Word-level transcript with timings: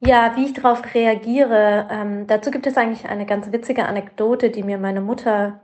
Ja, 0.00 0.34
wie 0.36 0.46
ich 0.46 0.54
darauf 0.54 0.82
reagiere, 0.94 1.86
ähm, 1.90 2.26
dazu 2.26 2.50
gibt 2.50 2.66
es 2.66 2.76
eigentlich 2.76 3.06
eine 3.08 3.26
ganz 3.26 3.52
witzige 3.52 3.84
Anekdote, 3.86 4.50
die 4.50 4.62
mir 4.62 4.78
meine 4.78 5.02
Mutter 5.02 5.60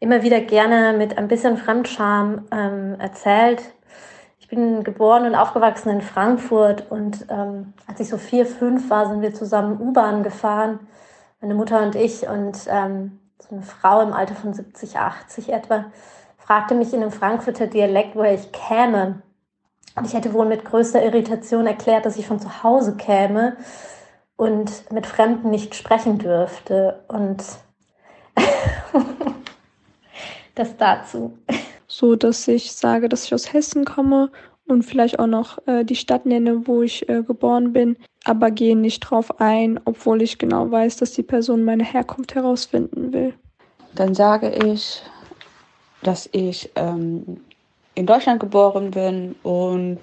immer 0.00 0.22
wieder 0.22 0.40
gerne 0.40 0.96
mit 0.96 1.18
ein 1.18 1.28
bisschen 1.28 1.58
Fremdscham 1.58 2.46
ähm, 2.50 2.96
erzählt. 2.98 3.62
Ich 4.38 4.48
bin 4.48 4.82
geboren 4.82 5.26
und 5.26 5.34
aufgewachsen 5.34 5.90
in 5.90 6.00
Frankfurt 6.00 6.90
und 6.90 7.26
ähm, 7.28 7.74
als 7.86 8.00
ich 8.00 8.08
so 8.08 8.16
vier, 8.16 8.46
fünf 8.46 8.88
war, 8.88 9.08
sind 9.08 9.20
wir 9.20 9.34
zusammen 9.34 9.80
U-Bahn 9.80 10.22
gefahren, 10.22 10.80
meine 11.40 11.54
Mutter 11.54 11.82
und 11.82 11.96
ich 11.96 12.26
und 12.28 12.58
ähm, 12.68 13.18
so 13.38 13.54
eine 13.56 13.62
Frau 13.62 14.00
im 14.00 14.12
Alter 14.14 14.36
von 14.36 14.54
70, 14.54 14.96
80 14.98 15.52
etwa 15.52 15.86
fragte 16.38 16.76
mich 16.76 16.94
in 16.94 17.02
einem 17.02 17.10
Frankfurter 17.10 17.66
Dialekt, 17.66 18.14
woher 18.14 18.34
ich 18.34 18.52
käme. 18.52 19.20
Und 19.96 20.06
ich 20.06 20.14
hätte 20.14 20.34
wohl 20.34 20.46
mit 20.46 20.64
größter 20.64 21.02
Irritation 21.02 21.66
erklärt, 21.66 22.04
dass 22.04 22.18
ich 22.18 22.26
von 22.26 22.38
zu 22.38 22.62
Hause 22.62 22.96
käme 22.96 23.56
und 24.36 24.92
mit 24.92 25.06
Fremden 25.06 25.50
nicht 25.50 25.74
sprechen 25.74 26.18
dürfte. 26.18 27.02
Und 27.08 27.42
das 30.54 30.76
dazu. 30.76 31.38
So, 31.88 32.14
dass 32.14 32.46
ich 32.46 32.72
sage, 32.72 33.08
dass 33.08 33.24
ich 33.24 33.32
aus 33.32 33.52
Hessen 33.52 33.86
komme 33.86 34.30
und 34.66 34.82
vielleicht 34.82 35.18
auch 35.18 35.26
noch 35.26 35.66
äh, 35.66 35.84
die 35.84 35.96
Stadt 35.96 36.26
nenne, 36.26 36.66
wo 36.66 36.82
ich 36.82 37.08
äh, 37.08 37.22
geboren 37.22 37.72
bin, 37.72 37.96
aber 38.24 38.50
gehe 38.50 38.76
nicht 38.76 39.00
drauf 39.00 39.40
ein, 39.40 39.80
obwohl 39.86 40.20
ich 40.20 40.36
genau 40.36 40.70
weiß, 40.70 40.98
dass 40.98 41.12
die 41.12 41.22
Person 41.22 41.64
meine 41.64 41.84
Herkunft 41.84 42.34
herausfinden 42.34 43.14
will. 43.14 43.32
Dann 43.94 44.14
sage 44.14 44.50
ich, 44.50 45.00
dass 46.02 46.28
ich 46.32 46.70
ähm, 46.74 47.40
in 47.96 48.06
Deutschland 48.06 48.40
geboren 48.40 48.90
bin 48.92 49.34
und 49.42 49.98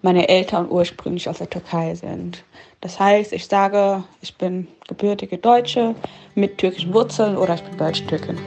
meine 0.00 0.28
Eltern 0.28 0.70
ursprünglich 0.70 1.28
aus 1.28 1.38
der 1.38 1.50
Türkei 1.50 1.94
sind. 1.96 2.44
Das 2.80 3.00
heißt, 3.00 3.32
ich 3.32 3.46
sage, 3.46 4.04
ich 4.22 4.36
bin 4.36 4.68
gebürtige 4.86 5.36
Deutsche 5.36 5.96
mit 6.36 6.58
türkischen 6.58 6.94
Wurzeln 6.94 7.36
oder 7.36 7.54
ich 7.54 7.62
bin 7.62 7.76
Deutsch-Türkin. 7.76 8.38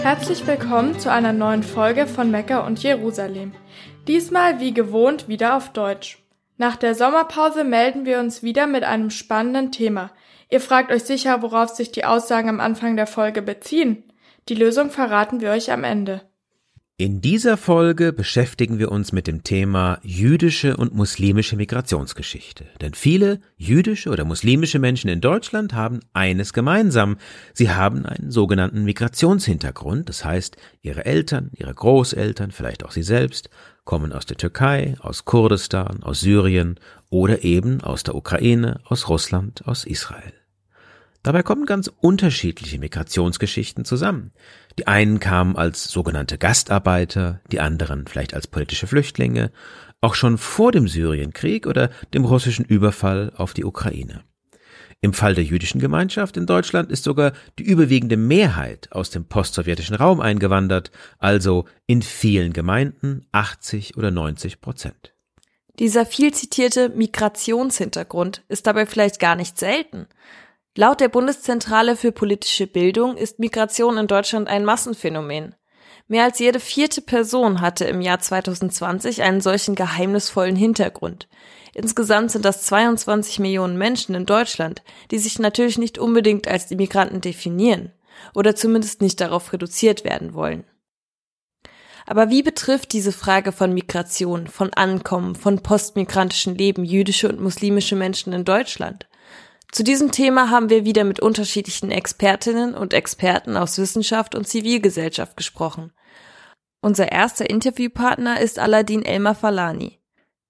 Herzlich 0.00 0.46
willkommen 0.46 0.96
zu 1.00 1.10
einer 1.10 1.32
neuen 1.32 1.64
Folge 1.64 2.06
von 2.06 2.30
Mekka 2.30 2.64
und 2.64 2.80
Jerusalem. 2.80 3.52
Diesmal 4.06 4.60
wie 4.60 4.74
gewohnt 4.74 5.28
wieder 5.28 5.56
auf 5.56 5.72
Deutsch. 5.72 6.18
Nach 6.58 6.76
der 6.76 6.94
Sommerpause 6.94 7.64
melden 7.64 8.04
wir 8.04 8.20
uns 8.20 8.42
wieder 8.42 8.66
mit 8.66 8.84
einem 8.84 9.10
spannenden 9.10 9.72
Thema. 9.72 10.10
Ihr 10.50 10.60
fragt 10.60 10.92
euch 10.92 11.04
sicher, 11.04 11.40
worauf 11.40 11.70
sich 11.70 11.90
die 11.90 12.04
Aussagen 12.04 12.50
am 12.50 12.60
Anfang 12.60 12.96
der 12.96 13.06
Folge 13.06 13.40
beziehen. 13.40 14.04
Die 14.50 14.54
Lösung 14.54 14.90
verraten 14.90 15.40
wir 15.40 15.50
euch 15.50 15.72
am 15.72 15.84
Ende. 15.84 16.20
In 16.96 17.20
dieser 17.20 17.56
Folge 17.56 18.12
beschäftigen 18.12 18.78
wir 18.78 18.92
uns 18.92 19.10
mit 19.10 19.26
dem 19.26 19.42
Thema 19.42 19.98
jüdische 20.04 20.76
und 20.76 20.94
muslimische 20.94 21.56
Migrationsgeschichte. 21.56 22.66
Denn 22.80 22.94
viele 22.94 23.40
jüdische 23.56 24.10
oder 24.10 24.24
muslimische 24.24 24.78
Menschen 24.78 25.10
in 25.10 25.20
Deutschland 25.20 25.72
haben 25.72 25.98
eines 26.12 26.52
gemeinsam. 26.52 27.16
Sie 27.52 27.70
haben 27.70 28.06
einen 28.06 28.30
sogenannten 28.30 28.84
Migrationshintergrund. 28.84 30.08
Das 30.08 30.24
heißt, 30.24 30.56
ihre 30.82 31.04
Eltern, 31.04 31.50
ihre 31.56 31.74
Großeltern, 31.74 32.52
vielleicht 32.52 32.84
auch 32.84 32.92
sie 32.92 33.02
selbst, 33.02 33.50
kommen 33.84 34.12
aus 34.12 34.26
der 34.26 34.36
Türkei, 34.36 34.96
aus 35.00 35.24
Kurdistan, 35.24 36.02
aus 36.02 36.20
Syrien 36.20 36.80
oder 37.10 37.44
eben 37.44 37.80
aus 37.82 38.02
der 38.02 38.14
Ukraine, 38.14 38.80
aus 38.84 39.08
Russland, 39.08 39.66
aus 39.66 39.84
Israel. 39.84 40.32
Dabei 41.22 41.42
kommen 41.42 41.64
ganz 41.64 41.90
unterschiedliche 42.00 42.78
Migrationsgeschichten 42.78 43.86
zusammen. 43.86 44.32
Die 44.78 44.86
einen 44.86 45.20
kamen 45.20 45.56
als 45.56 45.84
sogenannte 45.84 46.36
Gastarbeiter, 46.36 47.40
die 47.50 47.60
anderen 47.60 48.06
vielleicht 48.06 48.34
als 48.34 48.46
politische 48.46 48.86
Flüchtlinge, 48.86 49.50
auch 50.02 50.14
schon 50.14 50.36
vor 50.36 50.70
dem 50.70 50.86
Syrienkrieg 50.86 51.66
oder 51.66 51.88
dem 52.12 52.26
russischen 52.26 52.66
Überfall 52.66 53.32
auf 53.36 53.54
die 53.54 53.64
Ukraine. 53.64 54.22
Im 55.00 55.12
Fall 55.12 55.34
der 55.34 55.44
jüdischen 55.44 55.80
Gemeinschaft 55.80 56.36
in 56.36 56.46
Deutschland 56.46 56.90
ist 56.90 57.04
sogar 57.04 57.32
die 57.58 57.64
überwiegende 57.64 58.16
Mehrheit 58.16 58.92
aus 58.92 59.10
dem 59.10 59.26
postsowjetischen 59.26 59.96
Raum 59.96 60.20
eingewandert, 60.20 60.90
also 61.18 61.66
in 61.86 62.02
vielen 62.02 62.52
Gemeinden 62.52 63.26
80 63.32 63.96
oder 63.96 64.10
90 64.10 64.60
Prozent. 64.60 65.14
Dieser 65.78 66.06
viel 66.06 66.32
zitierte 66.32 66.88
Migrationshintergrund 66.90 68.44
ist 68.48 68.66
dabei 68.66 68.86
vielleicht 68.86 69.18
gar 69.18 69.34
nicht 69.34 69.58
selten. 69.58 70.06
Laut 70.76 71.00
der 71.00 71.08
Bundeszentrale 71.08 71.96
für 71.96 72.12
politische 72.12 72.66
Bildung 72.66 73.16
ist 73.16 73.38
Migration 73.38 73.98
in 73.98 74.06
Deutschland 74.06 74.48
ein 74.48 74.64
Massenphänomen. 74.64 75.54
Mehr 76.06 76.24
als 76.24 76.38
jede 76.38 76.60
vierte 76.60 77.00
Person 77.00 77.60
hatte 77.60 77.86
im 77.86 78.00
Jahr 78.00 78.20
2020 78.20 79.22
einen 79.22 79.40
solchen 79.40 79.74
geheimnisvollen 79.74 80.56
Hintergrund. 80.56 81.28
Insgesamt 81.74 82.30
sind 82.30 82.44
das 82.44 82.62
22 82.62 83.40
Millionen 83.40 83.76
Menschen 83.76 84.14
in 84.14 84.26
Deutschland, 84.26 84.82
die 85.10 85.18
sich 85.18 85.38
natürlich 85.38 85.76
nicht 85.76 85.98
unbedingt 85.98 86.46
als 86.46 86.70
Immigranten 86.70 87.20
definieren 87.20 87.92
oder 88.32 88.54
zumindest 88.54 89.02
nicht 89.02 89.20
darauf 89.20 89.52
reduziert 89.52 90.04
werden 90.04 90.34
wollen. 90.34 90.64
Aber 92.06 92.30
wie 92.30 92.42
betrifft 92.42 92.92
diese 92.92 93.12
Frage 93.12 93.50
von 93.50 93.72
Migration, 93.72 94.46
von 94.46 94.72
Ankommen, 94.74 95.34
von 95.34 95.62
postmigrantischen 95.62 96.54
Leben 96.54 96.84
jüdische 96.84 97.28
und 97.28 97.40
muslimische 97.40 97.96
Menschen 97.96 98.32
in 98.32 98.44
Deutschland? 98.44 99.08
Zu 99.72 99.82
diesem 99.82 100.12
Thema 100.12 100.50
haben 100.50 100.70
wir 100.70 100.84
wieder 100.84 101.02
mit 101.02 101.18
unterschiedlichen 101.18 101.90
Expertinnen 101.90 102.74
und 102.74 102.94
Experten 102.94 103.56
aus 103.56 103.78
Wissenschaft 103.78 104.36
und 104.36 104.46
Zivilgesellschaft 104.46 105.36
gesprochen. 105.36 105.92
Unser 106.80 107.10
erster 107.10 107.48
Interviewpartner 107.48 108.40
ist 108.40 108.58
Aladin 108.60 109.04
Elmar 109.04 109.34
Falani. 109.34 109.98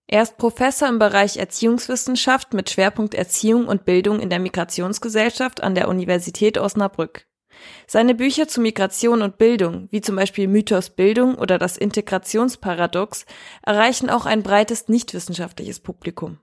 Er 0.06 0.22
ist 0.22 0.36
Professor 0.36 0.88
im 0.88 0.98
Bereich 0.98 1.38
Erziehungswissenschaft 1.38 2.52
mit 2.52 2.70
Schwerpunkt 2.70 3.14
Erziehung 3.14 3.66
und 3.66 3.84
Bildung 3.84 4.20
in 4.20 4.30
der 4.30 4.38
Migrationsgesellschaft 4.38 5.62
an 5.62 5.74
der 5.74 5.88
Universität 5.88 6.58
Osnabrück. 6.58 7.26
Seine 7.86 8.14
Bücher 8.14 8.48
zu 8.48 8.60
Migration 8.60 9.22
und 9.22 9.38
Bildung, 9.38 9.88
wie 9.90 10.00
zum 10.00 10.16
Beispiel 10.16 10.48
Mythos 10.48 10.90
Bildung 10.90 11.36
oder 11.36 11.58
das 11.58 11.76
Integrationsparadox, 11.76 13.26
erreichen 13.62 14.10
auch 14.10 14.26
ein 14.26 14.42
breites 14.42 14.88
nichtwissenschaftliches 14.88 15.80
Publikum. 15.80 16.38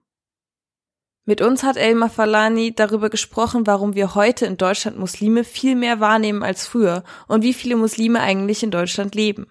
Mit 1.26 1.42
uns 1.42 1.62
hat 1.62 1.78
Elmar 1.78 2.10
Falani 2.10 2.74
darüber 2.74 3.10
gesprochen, 3.10 3.68
warum 3.68 3.94
wir 3.94 4.16
heute 4.16 4.48
in 4.48 4.58
Deutschland 4.58 4.98
Muslime 4.98 5.44
viel 5.44 5.76
mehr 5.76 6.00
wahrnehmen 6.00 6.42
als 6.42 6.66
früher 6.66 7.04
und 7.28 7.44
wie 7.44 7.54
viele 7.54 7.76
Muslime 7.76 8.22
eigentlich 8.22 8.64
in 8.64 8.72
Deutschland 8.72 9.14
leben. 9.14 9.48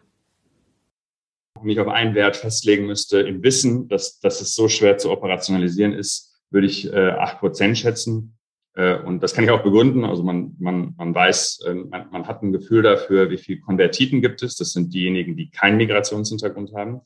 Wenn 1.62 1.71
ich 1.71 1.81
auf 1.81 1.88
einen 1.88 2.15
Wert 2.15 2.37
festlegen 2.37 2.87
müsste, 2.87 3.21
im 3.21 3.43
Wissen, 3.43 3.88
dass, 3.88 4.21
dass 4.21 4.41
es 4.41 4.54
so 4.54 4.69
schwer 4.69 4.98
zu 4.98 5.10
operationalisieren 5.10 5.93
ist, 5.93 6.41
würde 6.50 6.66
ich 6.66 6.93
äh, 6.93 7.10
acht 7.10 7.37
äh, 7.37 7.38
Prozent 7.38 7.78
schätzen. 7.78 8.37
Äh, 8.75 8.97
und 8.98 9.22
das 9.22 9.34
kann 9.34 9.44
ich 9.44 9.50
auch 9.50 9.62
begründen. 9.62 10.04
Also 10.04 10.22
man, 10.22 10.56
man, 10.59 10.94
man 10.97 11.15
weiß, 11.15 11.65
äh, 11.66 11.75
man, 11.75 12.10
man 12.10 12.26
hat 12.26 12.43
ein 12.43 12.53
Gefühl 12.53 12.82
dafür, 12.82 13.31
wie 13.31 13.38
viele 13.38 13.60
Konvertiten 13.60 14.21
gibt 14.21 14.43
es. 14.43 14.56
Das 14.56 14.72
sind 14.72 14.93
diejenigen, 14.94 15.37
die 15.37 15.50
keinen 15.50 15.76
Migrationshintergrund 15.76 16.72
haben. 16.75 17.03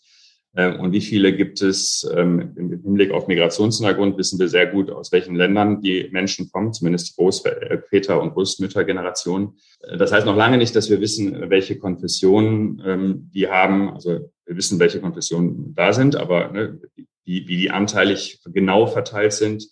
Ähm, 0.57 0.81
und 0.81 0.93
wie 0.93 1.01
viele 1.01 1.35
gibt 1.37 1.63
es 1.63 2.09
ähm, 2.15 2.53
im 2.57 2.71
Hinblick 2.71 3.11
auf 3.11 3.27
Migrationshintergrund, 3.27 4.17
wissen 4.17 4.39
wir 4.39 4.49
sehr 4.49 4.67
gut, 4.67 4.91
aus 4.91 5.11
welchen 5.11 5.35
Ländern 5.35 5.81
die 5.81 6.09
Menschen 6.13 6.51
kommen, 6.51 6.73
zumindest 6.73 7.11
die 7.11 7.21
Großväter- 7.21 8.21
und 8.21 8.35
Großmüttergeneration. 8.35 9.57
Äh, 9.81 9.97
das 9.97 10.13
heißt 10.13 10.27
noch 10.27 10.37
lange 10.37 10.59
nicht, 10.59 10.77
dass 10.77 10.91
wir 10.91 11.01
wissen, 11.01 11.51
welche 11.51 11.79
Konfessionen 11.79 12.83
ähm, 12.87 13.31
die 13.35 13.49
haben. 13.49 13.91
Also 13.91 14.31
wir 14.47 14.56
wissen, 14.56 14.78
welche 14.78 15.00
Konfessionen 15.00 15.75
da 15.75 15.93
sind, 15.93 16.16
aber 16.16 16.50
ne, 16.50 16.81
wie, 17.25 17.49
wie 17.49 17.56
die 17.56 17.71
anteilig 17.71 18.41
genau 18.47 18.87
verteilt 18.87 19.32
sind. 19.32 19.66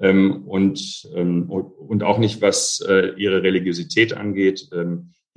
Und, 0.00 1.08
und 1.12 2.02
auch 2.04 2.18
nicht, 2.18 2.40
was 2.40 2.80
äh, 2.88 3.14
ihre 3.16 3.42
Religiosität 3.42 4.14
angeht 4.14 4.70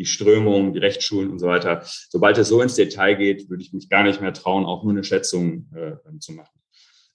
die 0.01 0.05
Strömung, 0.07 0.73
die 0.73 0.79
Rechtsschulen 0.79 1.29
und 1.29 1.37
so 1.37 1.45
weiter. 1.45 1.83
Sobald 2.09 2.35
es 2.39 2.49
so 2.49 2.59
ins 2.61 2.73
Detail 2.73 3.15
geht, 3.15 3.51
würde 3.51 3.61
ich 3.61 3.71
mich 3.71 3.87
gar 3.87 4.03
nicht 4.03 4.19
mehr 4.19 4.33
trauen, 4.33 4.65
auch 4.65 4.83
nur 4.83 4.93
eine 4.93 5.03
Schätzung 5.03 5.69
äh, 5.75 6.17
zu 6.19 6.33
machen. 6.33 6.59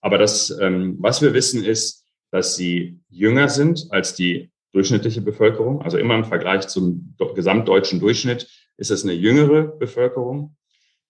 Aber 0.01 0.19
das, 0.19 0.57
ähm, 0.61 0.97
was 1.01 1.21
wir 1.21 1.35
wissen, 1.35 1.65
ist, 1.65 2.05
dass 2.31 2.55
sie 2.55 3.01
jünger 3.09 3.49
sind 3.49 3.89
als 3.91 4.15
die 4.15 4.53
durchschnittliche 4.73 5.21
Bevölkerung. 5.21 5.83
Also 5.83 5.99
immer 5.99 6.15
im 6.15 6.25
Vergleich 6.25 6.69
zum 6.69 7.17
gesamtdeutschen 7.35 7.99
Durchschnitt 7.99 8.49
ist 8.77 8.93
es 8.93 9.03
eine 9.03 9.15
jüngere 9.15 9.63
Bevölkerung. 9.65 10.57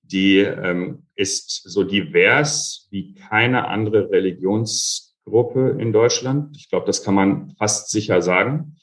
Die 0.08 0.38
ähm, 0.38 1.06
ist 1.16 1.62
so 1.64 1.82
divers 1.82 2.86
wie 2.90 3.14
keine 3.14 3.66
andere 3.68 4.10
Religionsgruppe 4.10 5.76
in 5.80 5.92
Deutschland. 5.92 6.56
Ich 6.56 6.68
glaube, 6.68 6.86
das 6.86 7.02
kann 7.02 7.14
man 7.14 7.54
fast 7.58 7.90
sicher 7.90 8.22
sagen. 8.22 8.76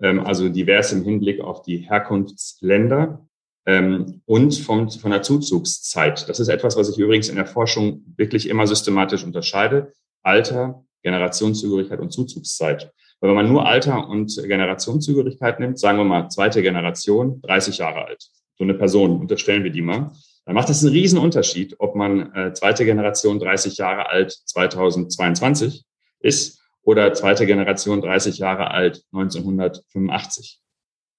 Ähm, 0.00 0.20
also 0.20 0.48
divers 0.48 0.92
im 0.92 1.04
Hinblick 1.04 1.40
auf 1.40 1.62
die 1.62 1.78
Herkunftsländer 1.78 3.26
ähm, 3.64 4.22
und 4.26 4.54
vom, 4.56 4.90
von 4.90 5.10
der 5.10 5.22
Zuzugszeit. 5.22 6.28
Das 6.28 6.40
ist 6.40 6.48
etwas, 6.48 6.76
was 6.76 6.90
ich 6.90 6.98
übrigens 6.98 7.28
in 7.28 7.36
der 7.36 7.46
Forschung 7.46 8.04
wirklich 8.16 8.48
immer 8.48 8.66
systematisch 8.66 9.24
unterscheide. 9.24 9.92
Alter, 10.22 10.84
Generationszugehörigkeit 11.02 12.00
und 12.00 12.12
Zuzugszeit. 12.12 12.92
Weil 13.20 13.30
wenn 13.30 13.36
man 13.36 13.48
nur 13.48 13.66
Alter 13.66 14.08
und 14.08 14.36
Generationszugehörigkeit 14.36 15.60
nimmt, 15.60 15.78
sagen 15.78 15.98
wir 15.98 16.04
mal 16.04 16.28
zweite 16.28 16.62
Generation, 16.62 17.40
30 17.42 17.78
Jahre 17.78 18.04
alt, 18.04 18.28
so 18.58 18.64
eine 18.64 18.74
Person, 18.74 19.20
unterstellen 19.20 19.64
wir 19.64 19.70
die 19.70 19.82
mal, 19.82 20.12
dann 20.46 20.54
macht 20.54 20.68
das 20.68 20.82
einen 20.82 20.92
riesen 20.92 21.18
Unterschied, 21.18 21.74
ob 21.80 21.96
man 21.96 22.32
äh, 22.32 22.52
zweite 22.54 22.84
Generation 22.84 23.40
30 23.40 23.76
Jahre 23.78 24.08
alt 24.08 24.30
2022 24.30 25.84
ist 26.20 26.62
oder 26.82 27.12
zweite 27.14 27.46
Generation 27.46 28.00
30 28.00 28.38
Jahre 28.38 28.70
alt 28.70 29.02
1985. 29.12 30.60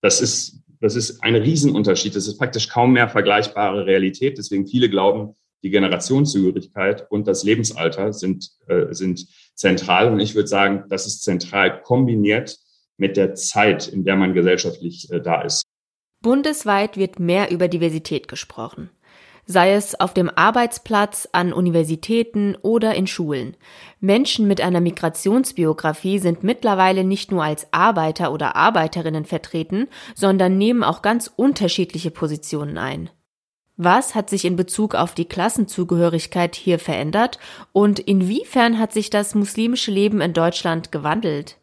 Das 0.02 0.22
ist, 0.22 0.64
das 0.80 0.96
ist 0.96 1.22
ein 1.24 1.36
Riesenunterschied. 1.36 2.16
Das 2.16 2.26
ist 2.26 2.38
praktisch 2.38 2.70
kaum 2.70 2.94
mehr 2.94 3.10
vergleichbare 3.10 3.86
Realität. 3.86 4.38
Deswegen 4.38 4.66
viele 4.66 4.90
glauben, 4.90 5.36
die 5.62 5.72
Generationszugehörigkeit 5.72 7.12
und 7.12 7.28
das 7.28 7.44
Lebensalter 7.44 8.14
sind, 8.14 8.50
äh, 8.68 8.94
sind 8.94 9.28
zentral. 9.56 10.10
Und 10.10 10.22
ich 10.22 10.36
würde 10.36 10.48
sagen, 10.48 10.86
das 10.88 11.06
ist 11.06 11.24
zentral 11.24 11.82
kombiniert 11.82 12.58
mit 12.96 13.18
der 13.18 13.36
Zeit, 13.36 13.90
in 13.90 14.06
der 14.06 14.16
man 14.16 14.34
gesellschaftlich 14.34 15.12
äh, 15.12 15.20
da 15.20 15.42
ist. 15.42 15.64
Bundesweit 16.22 16.96
wird 16.96 17.20
mehr 17.20 17.52
über 17.52 17.68
Diversität 17.68 18.30
gesprochen 18.30 18.90
sei 19.48 19.74
es 19.74 20.00
auf 20.00 20.14
dem 20.14 20.30
Arbeitsplatz, 20.30 21.28
an 21.32 21.54
Universitäten 21.54 22.56
oder 22.62 22.94
in 22.94 23.08
Schulen. 23.08 23.56
Menschen 24.00 24.48
mit 24.48 24.62
einer 24.62 24.82
Migrationsbiografie 24.82 26.20
sind 26.20 26.44
mittlerweile 26.44 27.04
nicht 27.04 27.32
nur 27.32 27.44
als 27.44 27.68
Arbeiter 27.72 28.32
oder 28.32 28.56
Arbeiterinnen 28.56 29.26
vertreten, 29.26 29.88
sondern 30.14 30.58
nehmen 30.58 30.84
auch 30.84 31.02
ganz 31.02 31.32
unterschiedliche 31.36 32.12
Positionen 32.12 32.78
ein. 32.78 33.10
Was 33.78 34.16
hat 34.16 34.30
sich 34.30 34.44
in 34.44 34.56
Bezug 34.56 34.96
auf 34.96 35.14
die 35.14 35.26
Klassenzugehörigkeit 35.26 36.56
hier 36.56 36.80
verändert 36.80 37.40
und 37.72 38.00
inwiefern 38.00 38.80
hat 38.80 38.92
sich 38.92 39.10
das 39.10 39.36
muslimische 39.36 39.92
Leben 39.92 40.20
in 40.20 40.34
Deutschland 40.34 40.92
gewandelt? 40.92 41.58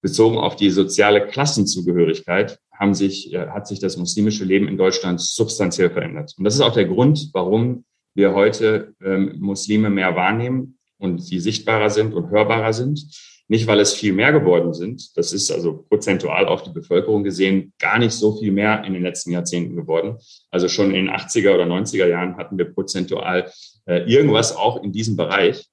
Bezogen 0.00 0.38
auf 0.38 0.56
die 0.56 0.70
soziale 0.70 1.26
Klassenzugehörigkeit 1.26 2.58
haben 2.74 2.94
sich, 2.94 3.32
äh, 3.32 3.48
hat 3.48 3.66
sich 3.66 3.78
das 3.78 3.96
muslimische 3.96 4.44
Leben 4.44 4.68
in 4.68 4.76
Deutschland 4.76 5.20
substanziell 5.20 5.90
verändert. 5.90 6.34
Und 6.36 6.44
das 6.44 6.54
ist 6.54 6.60
auch 6.60 6.74
der 6.74 6.86
Grund, 6.86 7.30
warum 7.32 7.84
wir 8.14 8.34
heute 8.34 8.94
ähm, 9.02 9.36
Muslime 9.38 9.90
mehr 9.90 10.14
wahrnehmen 10.14 10.78
und 10.98 11.22
sie 11.22 11.40
sichtbarer 11.40 11.90
sind 11.90 12.14
und 12.14 12.30
hörbarer 12.30 12.72
sind. 12.72 13.06
Nicht, 13.46 13.66
weil 13.66 13.80
es 13.80 13.92
viel 13.92 14.14
mehr 14.14 14.32
geworden 14.32 14.72
sind. 14.72 15.16
Das 15.18 15.34
ist 15.34 15.50
also 15.50 15.84
prozentual 15.88 16.46
auf 16.46 16.62
die 16.62 16.70
Bevölkerung 16.70 17.24
gesehen 17.24 17.74
gar 17.78 17.98
nicht 17.98 18.12
so 18.12 18.38
viel 18.38 18.52
mehr 18.52 18.84
in 18.84 18.94
den 18.94 19.02
letzten 19.02 19.32
Jahrzehnten 19.32 19.76
geworden. 19.76 20.16
Also 20.50 20.68
schon 20.68 20.94
in 20.94 21.06
den 21.06 21.10
80er 21.10 21.54
oder 21.54 21.64
90er 21.64 22.06
Jahren 22.06 22.38
hatten 22.38 22.56
wir 22.56 22.72
prozentual 22.72 23.50
äh, 23.84 24.10
irgendwas 24.10 24.56
auch 24.56 24.82
in 24.82 24.92
diesem 24.92 25.16
Bereich, 25.16 25.66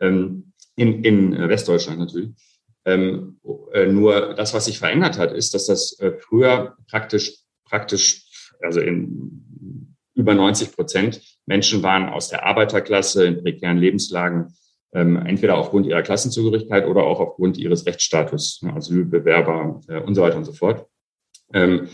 ähm, 0.00 0.52
in, 0.76 1.02
in 1.02 1.48
Westdeutschland 1.48 1.98
natürlich. 1.98 2.30
Ähm, 2.84 3.40
äh, 3.72 3.86
nur 3.86 4.34
das, 4.34 4.54
was 4.54 4.66
sich 4.66 4.78
verändert 4.78 5.18
hat, 5.18 5.32
ist, 5.32 5.54
dass 5.54 5.66
das 5.66 5.98
äh, 6.00 6.12
früher 6.18 6.76
praktisch, 6.90 7.34
praktisch, 7.64 8.24
also 8.60 8.80
in 8.80 9.96
über 10.14 10.34
90 10.34 10.72
Prozent 10.72 11.20
Menschen 11.46 11.82
waren 11.82 12.08
aus 12.08 12.28
der 12.28 12.44
Arbeiterklasse 12.44 13.24
in 13.24 13.42
prekären 13.42 13.78
Lebenslagen, 13.78 14.54
ähm, 14.92 15.16
entweder 15.16 15.56
aufgrund 15.56 15.86
ihrer 15.86 16.02
Klassenzugehörigkeit 16.02 16.86
oder 16.86 17.04
auch 17.04 17.20
aufgrund 17.20 17.56
ihres 17.56 17.86
Rechtsstatus, 17.86 18.60
ne, 18.62 18.74
Asylbewerber 18.74 19.80
äh, 19.88 20.00
und 20.00 20.14
so 20.14 20.22
weiter 20.22 20.36
und 20.36 20.44
so 20.44 20.52
fort. 20.52 20.86
Ähm, 21.52 21.88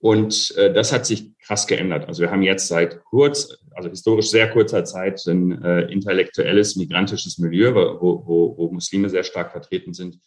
und 0.00 0.54
äh, 0.56 0.72
das 0.72 0.92
hat 0.92 1.04
sich 1.04 1.36
krass 1.38 1.66
geändert. 1.66 2.08
Also 2.08 2.22
wir 2.22 2.30
haben 2.30 2.42
jetzt 2.42 2.68
seit 2.68 3.04
kurz, 3.04 3.58
also 3.74 3.90
historisch 3.90 4.30
sehr 4.30 4.50
kurzer 4.50 4.84
Zeit, 4.84 5.24
ein 5.26 5.62
äh, 5.62 5.82
intellektuelles, 5.92 6.76
migrantisches 6.76 7.38
Milieu, 7.38 7.74
wo, 7.74 8.24
wo, 8.26 8.56
wo 8.56 8.72
Muslime 8.72 9.10
sehr 9.10 9.24
stark 9.24 9.52
vertreten 9.52 9.92
sind. 9.92 10.18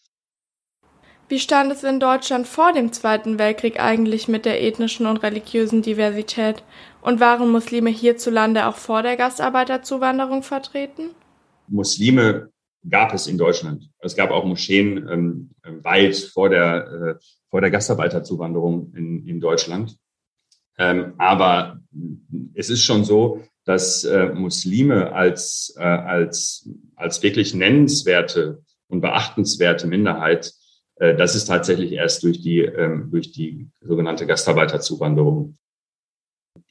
Wie 1.28 1.40
stand 1.40 1.72
es 1.72 1.84
in 1.84 2.00
Deutschland 2.00 2.48
vor 2.48 2.74
dem 2.74 2.92
Zweiten 2.94 3.40
Weltkrieg 3.40 3.80
eigentlich 3.80 4.28
mit 4.28 4.46
der 4.46 4.62
ethnischen 4.62 5.08
und 5.08 5.18
religiösen 5.24 5.82
Diversität? 5.82 6.64
Und 7.02 7.20
waren 7.20 7.52
Muslime 7.52 7.90
hierzulande 7.90 8.68
auch 8.68 8.76
vor 8.76 9.02
der 9.02 9.18
Gastarbeiterzuwanderung 9.18 10.44
vertreten? 10.44 11.10
Muslime 11.68 12.53
gab 12.90 13.14
es 13.14 13.28
in 13.28 13.38
Deutschland. 13.38 13.90
Es 14.00 14.16
gab 14.16 14.32
auch 14.32 14.46
Moscheen 14.46 15.08
ähm, 15.10 15.50
weit 15.84 16.16
vor 16.16 16.50
der, 16.50 17.18
äh, 17.20 17.24
vor 17.50 17.62
der 17.62 17.72
Gastarbeiterzuwanderung 17.72 18.94
in, 18.96 19.28
in 19.28 19.40
Deutschland. 19.40 19.98
Ähm, 20.78 21.14
aber 21.18 21.80
es 22.54 22.70
ist 22.70 22.84
schon 22.84 23.04
so, 23.04 23.42
dass 23.66 24.04
äh, 24.04 24.28
Muslime 24.34 25.14
als, 25.14 25.74
äh, 25.78 25.84
als, 25.84 26.70
als 26.96 27.22
wirklich 27.24 27.54
nennenswerte 27.54 28.64
und 28.88 29.02
beachtenswerte 29.02 29.88
Minderheit, 29.88 30.54
äh, 30.96 31.16
das 31.16 31.36
ist 31.36 31.46
tatsächlich 31.46 31.94
erst 31.94 32.24
durch 32.24 32.42
die, 32.42 32.60
ähm, 32.60 33.10
durch 33.12 33.32
die 33.32 33.70
sogenannte 33.82 34.26
Gastarbeiterzuwanderung 34.28 35.56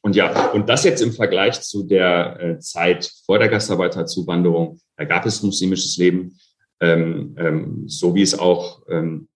und 0.03 0.17
ja, 0.17 0.51
und 0.51 0.69
das 0.69 0.85
jetzt 0.85 1.01
im 1.01 1.13
Vergleich 1.13 1.61
zu 1.61 1.85
der 1.85 2.41
äh, 2.41 2.59
Zeit 2.59 3.11
vor 3.25 3.39
der 3.39 3.49
Gastarbeiterzuwanderung, 3.49 4.81
da 4.97 5.05
gab 5.05 5.27
es 5.27 5.43
muslimisches 5.43 5.97
Leben, 5.97 6.39
ähm, 6.81 7.37
ähm, 7.39 7.85
so 7.89 8.15
wie 8.15 8.23
es 8.23 8.39
auch 8.39 8.83
ähm, 8.89 9.29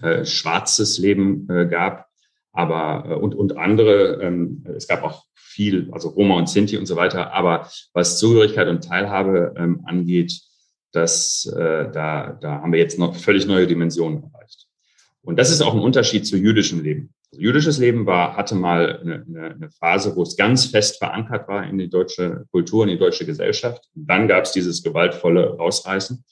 äh, 0.00 0.24
schwarzes 0.24 0.98
Leben 0.98 1.48
äh, 1.50 1.66
gab, 1.66 2.06
aber 2.52 3.10
äh, 3.10 3.14
und, 3.14 3.34
und 3.34 3.56
andere, 3.56 4.22
ähm, 4.22 4.64
es 4.76 4.88
gab 4.88 5.02
auch 5.02 5.24
viel, 5.34 5.88
also 5.92 6.10
Roma 6.10 6.36
und 6.36 6.48
Sinti 6.48 6.76
und 6.78 6.86
so 6.86 6.96
weiter, 6.96 7.32
aber 7.32 7.68
was 7.92 8.18
Zugehörigkeit 8.18 8.68
und 8.68 8.84
Teilhabe 8.84 9.54
ähm, 9.56 9.82
angeht, 9.84 10.40
das, 10.92 11.46
äh, 11.46 11.90
da, 11.90 12.38
da 12.40 12.62
haben 12.62 12.72
wir 12.72 12.78
jetzt 12.78 12.98
noch 12.98 13.16
völlig 13.16 13.46
neue 13.46 13.66
Dimensionen 13.66 14.22
erreicht. 14.22 14.66
Und 15.20 15.38
das 15.38 15.50
ist 15.50 15.60
auch 15.60 15.74
ein 15.74 15.80
Unterschied 15.80 16.26
zu 16.26 16.36
jüdischem 16.36 16.82
Leben. 16.82 17.12
Also 17.30 17.42
jüdisches 17.42 17.78
Leben 17.78 18.06
war, 18.06 18.36
hatte 18.36 18.54
mal 18.54 19.00
eine, 19.00 19.24
eine, 19.26 19.54
eine 19.54 19.70
Phase, 19.70 20.16
wo 20.16 20.22
es 20.22 20.36
ganz 20.36 20.66
fest 20.66 20.98
verankert 20.98 21.48
war 21.48 21.66
in 21.68 21.78
die 21.78 21.90
deutsche 21.90 22.46
Kultur, 22.50 22.84
in 22.84 22.90
die 22.90 22.98
deutsche 22.98 23.26
Gesellschaft. 23.26 23.88
Und 23.94 24.06
dann 24.08 24.28
gab 24.28 24.44
es 24.44 24.52
dieses 24.52 24.82
gewaltvolle 24.82 25.56
Rausreißen, 25.56 26.24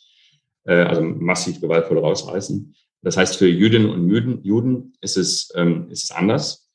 äh, 0.65 0.75
also 0.75 1.03
massiv 1.03 1.61
gewaltvolle 1.61 2.01
Rausreißen. 2.01 2.75
Das 3.03 3.17
heißt, 3.17 3.37
für 3.37 3.47
Jüdinnen 3.47 3.91
und 3.91 4.09
Juden, 4.09 4.43
Juden 4.43 4.95
ist, 5.01 5.17
es, 5.17 5.53
ähm, 5.55 5.89
ist 5.91 6.05
es 6.05 6.11
anders. 6.11 6.67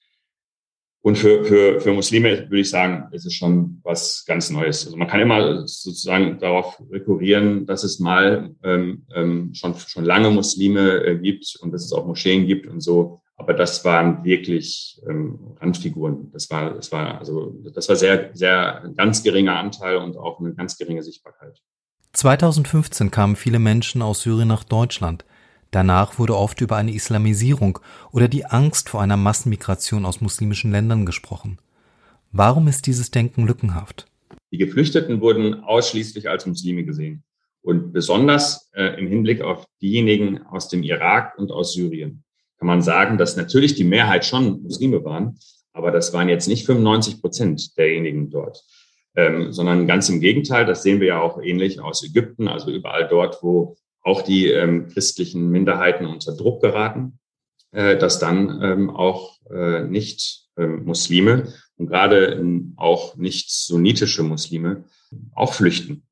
Und 1.04 1.18
für, 1.18 1.44
für, 1.44 1.82
für 1.82 1.94
Muslime 1.94 2.48
würde 2.50 2.60
ich 2.60 2.70
sagen, 2.70 3.12
ist 3.12 3.26
es 3.26 3.34
schon 3.34 3.82
was 3.84 4.24
ganz 4.26 4.52
Neues. 4.52 4.86
Also 4.86 4.98
man 4.98 5.08
kann 5.08 5.20
immer 5.20 5.68
sozusagen 5.68 6.38
darauf 6.38 6.80
rekurrieren, 6.92 7.66
dass 7.66 7.84
es 7.84 8.00
mal 8.00 8.56
ähm, 8.64 9.08
ähm, 9.16 9.52
schon, 9.56 9.74
schon 9.76 10.06
lange 10.06 10.30
Muslime 10.30 11.04
äh, 11.04 11.18
gibt 11.18 11.58
und 11.62 11.72
dass 11.72 11.86
es 11.86 11.92
auch 11.92 12.06
Moscheen 12.06 12.46
gibt 12.46 12.68
und 12.68 12.82
so. 12.82 13.21
Aber 13.42 13.56
das 13.56 13.84
waren 13.84 14.24
wirklich 14.24 15.02
ähm, 15.10 15.56
Randfiguren. 15.60 16.30
Das 16.32 16.52
war, 16.52 16.76
das 16.76 16.92
war, 16.92 17.18
also, 17.18 17.56
das 17.74 17.90
war 17.90 17.96
sehr, 17.96 18.30
sehr 18.36 18.88
ganz 18.96 19.24
geringer 19.24 19.58
Anteil 19.58 19.98
und 19.98 20.16
auch 20.16 20.40
eine 20.40 20.54
ganz 20.54 20.78
geringe 20.78 21.02
Sichtbarkeit. 21.02 21.60
2015 22.14 23.10
kamen 23.10 23.36
viele 23.36 23.58
Menschen 23.58 24.04
aus 24.04 24.22
Syrien 24.22 24.48
nach 24.48 24.64
Deutschland. 24.64 25.26
Danach 25.72 26.20
wurde 26.20 26.38
oft 26.38 26.62
über 26.62 26.76
eine 26.78 26.94
Islamisierung 26.94 27.80
oder 28.12 28.28
die 28.28 28.46
Angst 28.46 28.90
vor 28.90 29.02
einer 29.02 29.18
Massenmigration 29.18 30.06
aus 30.06 30.22
muslimischen 30.22 30.72
Ländern 30.72 31.08
gesprochen. 31.08 31.58
Warum 32.32 32.68
ist 32.68 32.86
dieses 32.86 33.10
Denken 33.10 33.48
lückenhaft? 33.48 34.06
Die 34.52 34.60
Geflüchteten 34.60 35.20
wurden 35.20 35.64
ausschließlich 35.64 36.30
als 36.30 36.46
Muslime 36.46 36.84
gesehen 36.84 37.24
und 37.64 37.92
besonders 37.92 38.70
äh, 38.76 39.00
im 39.00 39.08
Hinblick 39.08 39.42
auf 39.42 39.66
diejenigen 39.82 40.46
aus 40.46 40.68
dem 40.68 40.84
Irak 40.84 41.40
und 41.40 41.52
aus 41.52 41.74
Syrien 41.74 42.24
kann 42.62 42.68
man 42.68 42.84
sagen, 42.84 43.18
dass 43.18 43.38
natürlich 43.38 43.74
die 43.74 43.84
Mehrheit 43.84 44.24
schon 44.24 44.62
Muslime 44.62 45.04
waren, 45.04 45.40
aber 45.74 45.90
das 45.90 46.14
waren 46.14 46.30
jetzt 46.30 46.48
nicht 46.48 46.68
95 46.68 47.20
Prozent 47.20 47.76
derjenigen 47.76 48.30
dort, 48.30 48.64
ähm, 49.16 49.52
sondern 49.52 49.88
ganz 49.88 50.10
im 50.10 50.20
Gegenteil, 50.20 50.68
das 50.68 50.84
sehen 50.84 51.00
wir 51.00 51.08
ja 51.08 51.22
auch 51.22 51.42
ähnlich 51.42 51.82
aus 51.82 52.04
Ägypten, 52.04 52.48
also 52.48 52.70
überall 52.70 53.08
dort, 53.08 53.42
wo 53.42 53.78
auch 54.04 54.22
die 54.22 54.50
ähm, 54.50 54.90
christlichen 54.90 55.50
Minderheiten 55.50 56.06
unter 56.06 56.36
Druck 56.36 56.62
geraten, 56.62 57.18
äh, 57.72 57.98
dass 57.98 58.20
dann 58.20 58.62
ähm, 58.62 58.90
auch 58.92 59.40
äh, 59.50 59.82
nicht 59.82 60.46
ähm, 60.56 60.86
Muslime 60.86 61.52
und 61.78 61.88
gerade 61.88 62.28
ähm, 62.28 62.76
auch 62.78 63.16
nicht 63.16 63.50
sunnitische 63.50 64.22
Muslime 64.22 64.84
auch 65.34 65.56
flüchten. 65.56 66.04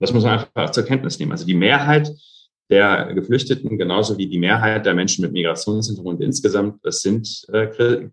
Das 0.00 0.12
muss 0.12 0.24
man 0.24 0.40
einfach 0.40 0.72
zur 0.72 0.84
Kenntnis 0.84 1.20
nehmen. 1.20 1.30
Also 1.30 1.46
die 1.46 1.54
Mehrheit 1.54 2.10
der 2.70 3.12
Geflüchteten, 3.14 3.78
genauso 3.78 4.18
wie 4.18 4.28
die 4.28 4.38
Mehrheit 4.38 4.86
der 4.86 4.94
Menschen 4.94 5.22
mit 5.22 5.32
Migrationshintergrund 5.32 6.20
insgesamt, 6.20 6.84
das 6.84 7.00
sind 7.00 7.44
äh, 7.52 7.66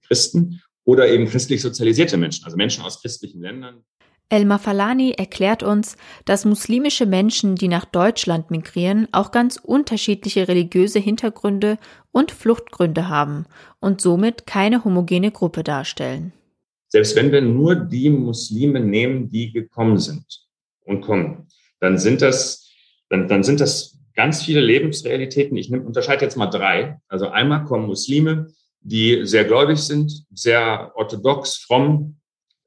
Christen 0.07 0.61
oder 0.83 1.07
eben 1.07 1.27
christlich 1.27 1.61
sozialisierte 1.61 2.17
Menschen, 2.17 2.45
also 2.45 2.57
Menschen 2.57 2.83
aus 2.83 3.01
christlichen 3.01 3.41
Ländern. 3.41 3.83
Elmar 4.31 4.59
Falani 4.59 5.11
erklärt 5.17 5.63
uns, 5.63 5.97
dass 6.25 6.45
muslimische 6.45 7.07
Menschen, 7.07 7.55
die 7.55 7.67
nach 7.67 7.85
Deutschland 7.85 8.51
migrieren, 8.51 9.07
auch 9.11 9.31
ganz 9.31 9.57
unterschiedliche 9.57 10.47
religiöse 10.47 10.99
Hintergründe 10.99 11.79
und 12.11 12.31
Fluchtgründe 12.31 13.09
haben 13.09 13.45
und 13.79 14.01
somit 14.01 14.45
keine 14.45 14.83
homogene 14.83 15.31
Gruppe 15.31 15.63
darstellen. 15.63 16.31
Selbst 16.89 17.15
wenn 17.15 17.31
wir 17.31 17.41
nur 17.41 17.75
die 17.75 18.09
Muslime 18.09 18.79
nehmen, 18.79 19.29
die 19.29 19.51
gekommen 19.51 19.97
sind 19.97 20.25
und 20.85 21.01
kommen, 21.01 21.47
dann 21.79 21.97
sind 21.97 22.21
das 22.21 22.69
dann, 23.09 23.27
dann 23.27 23.43
sind 23.43 23.59
das 23.59 23.98
ganz 24.19 24.43
viele 24.43 24.59
Lebensrealitäten. 24.59 25.55
Ich 25.55 25.71
unterscheide 25.71 26.25
jetzt 26.25 26.35
mal 26.35 26.47
drei. 26.47 26.99
Also 27.07 27.29
einmal 27.29 27.63
kommen 27.63 27.87
Muslime, 27.87 28.47
die 28.81 29.25
sehr 29.25 29.45
gläubig 29.45 29.79
sind, 29.79 30.25
sehr 30.29 30.91
orthodox, 30.95 31.55
fromm 31.55 32.17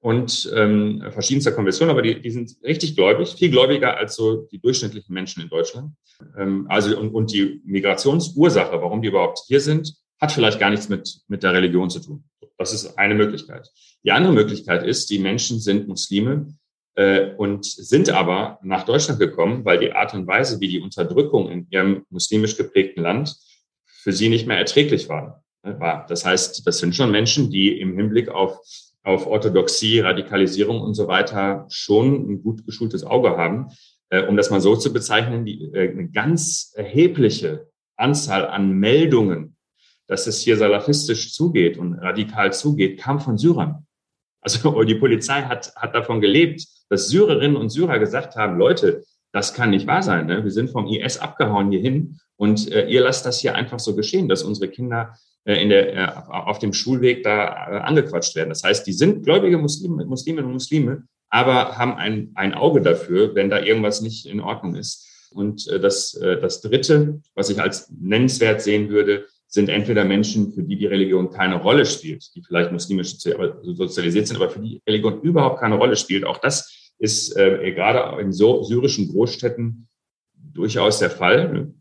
und 0.01 0.51
ähm, 0.57 1.05
verschiedenster 1.11 1.53
Konfession, 1.53 1.91
aber 1.91 2.01
die, 2.01 2.23
die 2.23 2.31
sind 2.31 2.57
richtig 2.65 2.97
gläubig, 2.97 3.35
viel 3.35 3.51
gläubiger 3.51 3.99
als 3.99 4.17
so 4.17 4.49
die 4.51 4.61
durchschnittlichen 4.61 5.13
Menschen 5.13 5.43
in 5.43 5.51
Deutschland. 5.51 5.93
Ähm, 6.39 6.65
also 6.71 6.99
und, 6.99 7.11
und 7.11 7.31
die 7.31 7.61
Migrationsursache, 7.67 8.81
warum 8.81 9.03
die 9.03 9.09
überhaupt 9.09 9.41
hier 9.47 9.61
sind, 9.61 9.95
hat 10.23 10.33
vielleicht 10.33 10.59
gar 10.59 10.71
nichts 10.71 10.89
mit, 10.89 11.21
mit 11.29 11.43
der 11.43 11.53
Religion 11.53 11.91
zu 11.91 12.01
tun. 12.01 12.25
Das 12.57 12.73
ist 12.73 12.97
eine 12.99 13.15
Möglichkeit. 13.15 13.69
Die 14.05 14.13
andere 14.13 14.33
Möglichkeit 14.33 14.87
ist, 14.87 15.11
die 15.11 15.19
Menschen 15.19 15.61
sind 15.61 15.87
Muslime 15.87 16.55
und 16.95 17.65
sind 17.65 18.11
aber 18.11 18.59
nach 18.63 18.85
Deutschland 18.85 19.19
gekommen, 19.19 19.65
weil 19.65 19.79
die 19.79 19.93
Art 19.93 20.13
und 20.13 20.27
Weise, 20.27 20.61
wie 20.61 20.69
die 20.69 20.81
Unterdrückung 20.81 21.51
in 21.51 21.67
ihrem 21.71 22.05
muslimisch 22.11 22.59
geprägten 22.59 23.01
Land 23.01 23.35
für 23.87 24.13
sie 24.13 24.29
nicht 24.29 24.47
mehr 24.47 24.59
erträglich 24.59 25.09
war. 25.09 25.43
Ne. 25.63 26.05
Das 26.09 26.25
heißt, 26.25 26.67
das 26.67 26.79
sind 26.79 26.95
schon 26.95 27.11
Menschen, 27.11 27.51
die 27.51 27.81
im 27.81 27.97
Hinblick 27.97 28.29
auf, 28.29 28.59
auf 29.03 29.27
Orthodoxie, 29.27 30.01
Radikalisierung 30.01 30.81
und 30.81 30.95
so 30.95 31.09
weiter 31.09 31.67
schon 31.71 32.31
ein 32.31 32.43
gut 32.43 32.67
geschultes 32.67 33.05
Auge 33.05 33.37
haben. 33.37 33.69
Äh, 34.11 34.27
um 34.27 34.37
das 34.37 34.51
mal 34.51 34.61
so 34.61 34.77
zu 34.77 34.93
bezeichnen, 34.93 35.47
die, 35.47 35.65
äh, 35.73 35.91
eine 35.91 36.09
ganz 36.09 36.73
erhebliche 36.77 37.69
Anzahl 37.97 38.47
an 38.47 38.73
Meldungen, 38.73 39.57
dass 40.07 40.27
es 40.27 40.43
hier 40.43 40.57
salafistisch 40.57 41.33
zugeht 41.33 41.79
und 41.79 41.95
radikal 41.95 42.53
zugeht, 42.53 43.01
kam 43.01 43.21
von 43.21 43.39
Syrern. 43.39 43.87
Also 44.43 44.83
die 44.85 44.95
Polizei 44.97 45.43
hat, 45.43 45.75
hat 45.77 45.95
davon 45.95 46.21
gelebt, 46.21 46.67
dass 46.91 47.09
Syrerinnen 47.09 47.57
und 47.57 47.71
Syrer 47.71 47.99
gesagt 47.99 48.37
haben, 48.37 48.59
Leute, 48.59 49.05
das 49.33 49.55
kann 49.55 49.71
nicht 49.71 49.87
wahr 49.87 50.03
sein. 50.03 50.27
Ne? 50.27 50.45
Wir 50.45 50.51
sind 50.51 50.71
vom 50.71 50.87
IS 50.87 51.19
abgehauen 51.19 51.71
hierhin 51.71 52.19
und 52.37 52.71
äh, 52.71 52.87
ihr 52.89 53.01
lasst 53.03 53.25
das 53.25 53.41
hier 53.41 53.55
einfach 53.55 53.79
so 53.79 53.97
geschehen, 53.97 54.29
dass 54.29 54.43
unsere 54.43 54.69
Kinder 54.69 55.15
äh, 55.45 55.61
in 55.61 55.71
der, 55.71 55.95
äh, 55.95 56.13
auf 56.29 56.61
dem 56.61 56.73
Schulweg 56.73 57.25
da 57.25 57.47
äh, 57.47 57.81
angequatscht 57.81 58.37
werden. 58.37 58.51
Das 58.51 58.63
heißt, 58.63 58.87
die 58.87 58.93
sind 58.93 59.25
gläubige 59.25 59.59
Muslime, 59.59 60.05
Musliminnen 60.05 60.47
und 60.47 60.53
Muslime, 60.53 61.05
aber 61.31 61.79
haben 61.79 61.95
ein, 61.95 62.31
ein 62.35 62.55
Auge 62.55 62.81
dafür, 62.81 63.35
wenn 63.35 63.51
da 63.51 63.61
irgendwas 63.61 64.03
nicht 64.03 64.27
in 64.27 64.41
Ordnung 64.41 64.77
ist. 64.77 65.09
Und 65.31 65.67
das, 65.67 66.13
das 66.21 66.61
Dritte, 66.61 67.23
was 67.35 67.49
ich 67.49 67.59
als 67.59 67.91
nennenswert 67.91 68.61
sehen 68.61 68.91
würde, 68.91 69.25
sind 69.53 69.69
entweder 69.69 70.05
Menschen, 70.05 70.53
für 70.53 70.63
die 70.63 70.77
die 70.77 70.87
Religion 70.87 71.31
keine 71.31 71.57
Rolle 71.57 71.85
spielt, 71.85 72.35
die 72.35 72.43
vielleicht 72.43 72.73
muslimisch 72.73 73.19
sozialisiert 73.19 74.27
sind, 74.27 74.37
aber 74.37 74.49
für 74.49 74.61
die 74.61 74.81
Religion 74.89 75.21
überhaupt 75.21 75.61
keine 75.61 75.75
Rolle 75.75 75.95
spielt. 75.95 76.25
Auch 76.25 76.39
das 76.39 76.91
ist 76.99 77.37
äh, 77.37 77.73
gerade 77.73 78.21
in 78.23 78.33
so 78.33 78.63
syrischen 78.63 79.09
Großstädten 79.09 79.89
durchaus 80.55 81.01
der 81.01 81.11
Fall. 81.11 81.53
Ne? 81.53 81.75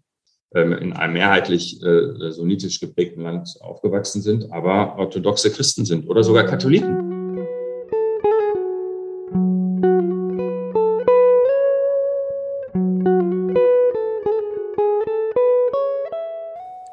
Ähm, 0.54 0.74
in 0.74 0.92
einem 0.92 1.14
mehrheitlich 1.14 1.82
äh, 1.82 2.32
sunnitisch 2.32 2.82
geprägten 2.82 3.22
Land 3.22 3.56
aufgewachsen 3.62 4.22
sind, 4.22 4.52
aber 4.52 4.98
orthodoxe 4.98 5.50
Christen 5.50 5.86
sind 5.86 6.10
oder 6.10 6.26
sogar 6.26 6.44
Katholiken. 6.44 7.11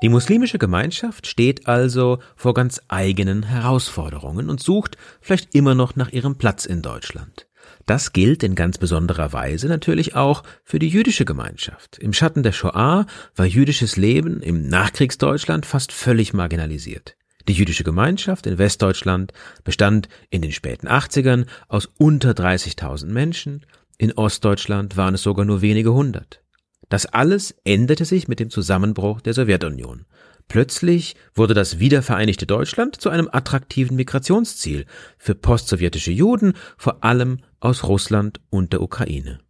Die 0.01 0.09
muslimische 0.09 0.59
Gemeinschaft 0.59 1.27
steht 1.27 1.67
also 1.67 2.21
vor 2.37 2.55
ganz 2.55 2.81
eigenen 2.87 3.43
Herausforderungen 3.43 4.49
und 4.49 4.61
sucht 4.61 4.97
vielleicht 5.21 5.57
immer 5.57 5.75
noch 5.75 5.97
nach 5.97 6.13
ihrem 6.13 6.39
Platz 6.39 6.67
in 6.67 6.83
Deutschland. 6.83 7.49
Das 7.85 8.13
gilt 8.13 8.45
in 8.45 8.55
ganz 8.55 8.79
besonderer 8.79 9.33
Weise 9.33 9.67
natürlich 9.67 10.15
auch 10.15 10.45
für 10.63 10.79
die 10.79 10.89
jüdische 10.89 11.25
Gemeinschaft. 11.25 11.99
Im 11.99 12.13
Schatten 12.13 12.45
der 12.45 12.53
Shoah 12.53 13.07
war 13.35 13.47
jüdisches 13.47 13.97
Leben 13.97 14.41
im 14.41 14.69
Nachkriegsdeutschland 14.69 15.67
fast 15.67 15.91
völlig 15.91 16.33
marginalisiert. 16.33 17.17
Die 17.49 17.55
jüdische 17.55 17.83
Gemeinschaft 17.83 18.47
in 18.47 18.59
Westdeutschland 18.59 19.33
bestand 19.65 20.09
in 20.31 20.43
den 20.43 20.53
späten 20.53 20.87
80ern 20.87 21.47
aus 21.67 21.89
unter 21.99 22.33
30.000 22.33 23.07
Menschen, 23.07 23.67
in 23.97 24.13
Ostdeutschland 24.13 24.97
waren 24.97 25.15
es 25.15 25.23
sogar 25.23 25.45
nur 25.45 25.61
wenige 25.61 25.93
hundert. 25.93 26.41
Das 26.89 27.07
alles 27.07 27.55
änderte 27.65 28.05
sich 28.05 28.29
mit 28.29 28.41
dem 28.41 28.51
Zusammenbruch 28.51 29.21
der 29.21 29.35
Sowjetunion. 29.35 30.07
Plötzlich 30.49 31.15
wurde 31.35 31.53
das 31.53 31.79
wiedervereinigte 31.79 32.47
Deutschland 32.47 33.01
zu 33.01 33.11
einem 33.11 33.29
attraktiven 33.31 33.97
Migrationsziel 33.97 34.87
für 35.19 35.35
postsowjetische 35.35 36.11
Juden, 36.11 36.55
vor 36.79 37.05
allem 37.05 37.41
aus 37.61 37.85
Russland 37.85 38.41
und 38.49 38.73
der 38.73 38.81
Ukraine. 38.81 39.41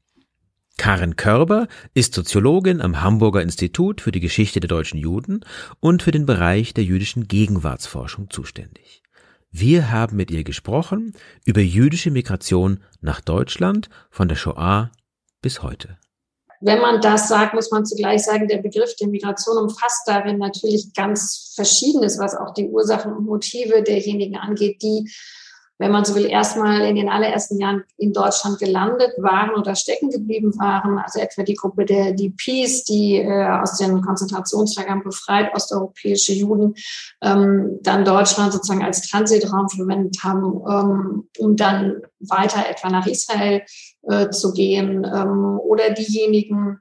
Karen 0.77 1.17
Körber 1.17 1.69
ist 1.95 2.15
Soziologin 2.15 2.81
am 2.81 3.03
Hamburger 3.03 3.43
Institut 3.43 4.01
für 4.01 4.13
die 4.13 4.21
Geschichte 4.21 4.61
der 4.61 4.69
deutschen 4.69 4.99
Juden 4.99 5.41
und 5.81 6.03
für 6.03 6.13
den 6.13 6.27
Bereich 6.27 6.75
der 6.75 6.85
jüdischen 6.85 7.29
Gegenwartsforschung 7.29 8.31
zuständig. 8.31 9.03
Wir 9.51 9.91
haben 9.91 10.17
mit 10.17 10.31
ihr 10.31 10.45
gesprochen 10.45 11.15
über 11.45 11.61
jüdische 11.61 12.11
Migration 12.11 12.81
nach 13.01 13.21
Deutschland 13.21 13.89
von 14.11 14.29
der 14.29 14.37
Shoah 14.37 14.93
bis 15.43 15.63
heute. 15.63 15.99
Wenn 16.61 16.81
man 16.81 17.01
das 17.01 17.29
sagt, 17.29 17.55
muss 17.55 17.71
man 17.71 17.87
zugleich 17.87 18.25
sagen, 18.25 18.49
der 18.49 18.59
Begriff 18.59 18.95
der 18.97 19.09
Migration 19.09 19.59
umfasst 19.59 20.07
darin 20.07 20.39
natürlich 20.39 20.93
ganz 20.93 21.53
Verschiedenes, 21.55 22.19
was 22.19 22.35
auch 22.35 22.53
die 22.53 22.69
Ursachen 22.69 23.13
und 23.13 23.27
Motive 23.27 23.83
derjenigen 23.83 24.37
angeht, 24.37 24.83
die 24.83 25.11
wenn 25.79 25.93
man 25.93 26.05
so 26.05 26.15
will, 26.17 26.27
erstmal 26.27 26.81
in 26.83 26.97
den 26.97 27.09
allerersten 27.09 27.59
Jahren 27.59 27.85
in 27.97 28.13
Deutschland 28.13 28.59
gelandet 28.59 29.13
waren 29.19 29.55
oder 29.55 29.77
stecken 29.77 30.11
geblieben 30.11 30.53
waren. 30.59 30.99
Also 30.99 31.21
etwa 31.21 31.45
die 31.45 31.55
Gruppe 31.55 31.85
der 31.85 32.13
DPs, 32.13 32.85
die 32.85 33.19
äh, 33.19 33.47
aus 33.47 33.79
den 33.79 34.03
Konzentrationslagern 34.03 35.05
befreit 35.05 35.55
osteuropäische 35.55 36.33
Juden 36.33 36.75
ähm, 37.23 37.79
dann 37.83 38.05
Deutschland 38.05 38.53
sozusagen 38.53 38.85
als 38.85 39.09
Transitraum 39.09 39.69
verwendet 39.69 40.19
haben, 40.25 40.61
ähm, 40.69 41.29
um 41.39 41.57
dann 41.57 42.03
weiter 42.21 42.69
etwa 42.69 42.91
nach 42.91 43.07
Israel 43.07 43.63
äh, 44.03 44.31
zu 44.31 44.53
gehen. 44.53 45.05
Ähm, 45.05 45.59
oder 45.61 45.91
diejenigen, 45.91 46.81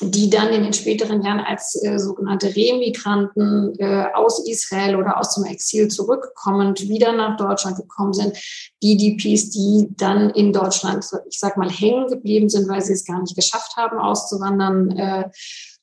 die 0.00 0.28
dann 0.28 0.48
in 0.48 0.62
den 0.62 0.72
späteren 0.74 1.22
Jahren 1.22 1.40
als 1.40 1.82
äh, 1.82 1.98
sogenannte 1.98 2.54
Remigranten 2.54 3.74
äh, 3.78 4.06
aus 4.14 4.46
Israel 4.46 4.96
oder 4.96 5.18
aus 5.18 5.34
dem 5.34 5.44
Exil 5.44 5.88
zurückkommend 5.88 6.88
wieder 6.88 7.12
nach 7.12 7.36
Deutschland 7.38 7.76
gekommen 7.76 8.12
sind, 8.12 8.36
die 8.82 8.96
DPs, 8.96 9.50
die 9.50 9.88
dann 9.96 10.30
in 10.30 10.52
Deutschland, 10.52 11.06
ich 11.30 11.38
sag 11.38 11.56
mal, 11.56 11.70
hängen 11.70 12.08
geblieben 12.08 12.48
sind, 12.48 12.68
weil 12.68 12.82
sie 12.82 12.92
es 12.92 13.06
gar 13.06 13.20
nicht 13.20 13.36
geschafft 13.36 13.76
haben, 13.76 13.98
auszuwandern. 13.98 14.90
Äh, 14.90 15.30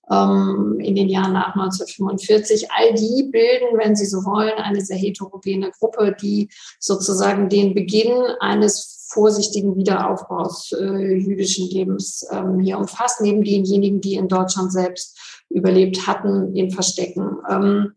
in 0.10 0.95
den 0.95 1.07
Jahren 1.07 1.33
nach 1.33 1.55
1945. 1.55 2.72
All 2.72 2.93
die 2.93 3.29
bilden, 3.31 3.77
wenn 3.77 3.95
Sie 3.95 4.05
so 4.05 4.25
wollen, 4.25 4.57
eine 4.57 4.81
sehr 4.81 4.98
heterogene 4.98 5.72
Gruppe, 5.72 6.15
die 6.22 6.50
sozusagen 6.79 7.48
den 7.48 7.74
Beginn 7.74 8.12
eines 8.41 9.07
vorsichtigen 9.13 9.77
Wiederaufbaus 9.77 10.72
äh, 10.74 11.15
jüdischen 11.15 11.69
Lebens 11.69 12.27
ähm, 12.31 12.60
hier 12.60 12.79
umfasst, 12.79 13.22
neben 13.22 13.43
denjenigen, 13.43 14.01
die 14.01 14.15
in 14.15 14.27
Deutschland 14.27 14.74
selbst 14.74 15.17
überlebt 15.50 16.07
hatten, 16.07 16.55
in 16.55 16.72
Verstecken. 16.72 17.38
Ähm, 17.50 17.93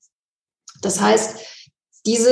das 0.82 1.00
heißt, 1.00 1.38
diese 2.06 2.30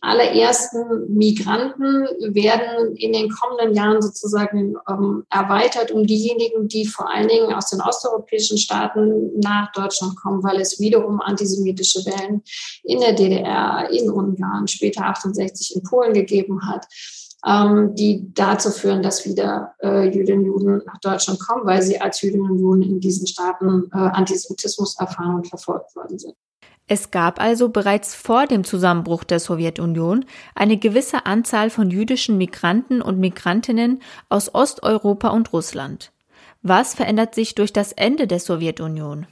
allerersten 0.00 1.12
Migranten 1.12 2.06
werden 2.32 2.94
in 2.96 3.12
den 3.12 3.28
kommenden 3.28 3.74
Jahren 3.74 4.00
sozusagen 4.00 4.76
ähm, 4.88 5.24
erweitert 5.30 5.90
um 5.90 6.06
diejenigen, 6.06 6.68
die 6.68 6.86
vor 6.86 7.10
allen 7.10 7.28
Dingen 7.28 7.52
aus 7.52 7.70
den 7.70 7.80
osteuropäischen 7.80 8.56
Staaten 8.56 9.38
nach 9.40 9.72
Deutschland 9.72 10.16
kommen, 10.16 10.44
weil 10.44 10.60
es 10.60 10.78
wiederum 10.78 11.20
antisemitische 11.20 12.06
Wellen 12.06 12.42
in 12.84 13.00
der 13.00 13.14
DDR, 13.14 13.90
in 13.90 14.08
Ungarn, 14.08 14.68
später 14.68 15.04
68 15.06 15.76
in 15.76 15.82
Polen 15.82 16.14
gegeben 16.14 16.60
hat 16.66 16.86
ähm, 17.46 17.94
die 17.94 18.32
dazu 18.34 18.70
führen, 18.70 19.02
dass 19.02 19.24
wieder 19.24 19.74
äh, 19.82 20.08
Jüdinnen 20.08 20.40
und 20.40 20.46
Juden 20.46 20.82
nach 20.84 20.98
Deutschland 20.98 21.38
kommen, 21.38 21.64
weil 21.64 21.80
sie 21.82 22.00
als 22.00 22.20
Jüdinnen 22.20 22.50
und 22.50 22.58
Juden 22.58 22.82
in 22.82 23.00
diesen 23.00 23.26
Staaten 23.26 23.88
äh, 23.92 23.96
Antisemitismus 23.96 24.98
erfahren 24.98 25.36
und 25.36 25.48
verfolgt 25.48 25.94
worden 25.94 26.18
sind. 26.18 26.34
Es 26.88 27.10
gab 27.10 27.40
also 27.40 27.68
bereits 27.68 28.14
vor 28.14 28.46
dem 28.46 28.62
Zusammenbruch 28.62 29.24
der 29.24 29.40
Sowjetunion 29.40 30.24
eine 30.54 30.76
gewisse 30.76 31.26
Anzahl 31.26 31.68
von 31.70 31.90
jüdischen 31.90 32.38
Migranten 32.38 33.02
und 33.02 33.18
Migrantinnen 33.18 34.00
aus 34.28 34.54
Osteuropa 34.54 35.28
und 35.28 35.52
Russland. 35.52 36.12
Was 36.62 36.94
verändert 36.94 37.34
sich 37.34 37.54
durch 37.54 37.72
das 37.72 37.92
Ende 37.92 38.26
der 38.26 38.40
Sowjetunion? 38.40 39.26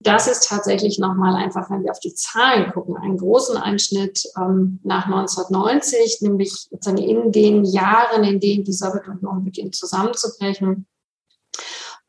Das 0.00 0.28
ist 0.28 0.46
tatsächlich 0.48 0.98
nochmal 0.98 1.34
einfach, 1.36 1.70
wenn 1.70 1.82
wir 1.82 1.90
auf 1.90 2.00
die 2.00 2.14
Zahlen 2.14 2.70
gucken, 2.72 2.96
einen 2.96 3.16
großen 3.16 3.56
Einschnitt 3.56 4.24
ähm, 4.36 4.78
nach 4.84 5.06
1990, 5.06 6.18
nämlich 6.20 6.52
sozusagen 6.52 6.98
in 6.98 7.32
den 7.32 7.64
Jahren, 7.64 8.22
in 8.22 8.38
denen 8.38 8.64
die 8.64 8.74
Sowjetunion 8.74 9.44
beginnt 9.44 9.74
zusammenzubrechen. 9.74 10.86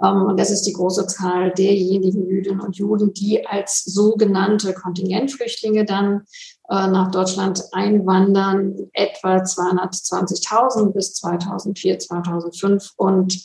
Ähm, 0.03 0.21
und 0.23 0.37
das 0.37 0.51
ist 0.51 0.63
die 0.63 0.73
große 0.73 1.07
Zahl 1.07 1.51
derjenigen 1.51 2.27
Jüdinnen 2.27 2.59
und 2.59 2.75
Juden, 2.75 3.13
die 3.13 3.47
als 3.47 3.85
sogenannte 3.85 4.73
Kontingentflüchtlinge 4.73 5.85
dann 5.85 6.25
äh, 6.69 6.87
nach 6.87 7.09
Deutschland 7.09 7.63
einwandern, 7.71 8.89
etwa 8.91 9.37
220.000 9.37 10.91
bis 10.91 11.13
2004, 11.13 11.99
2005 11.99 12.91
und 12.97 13.41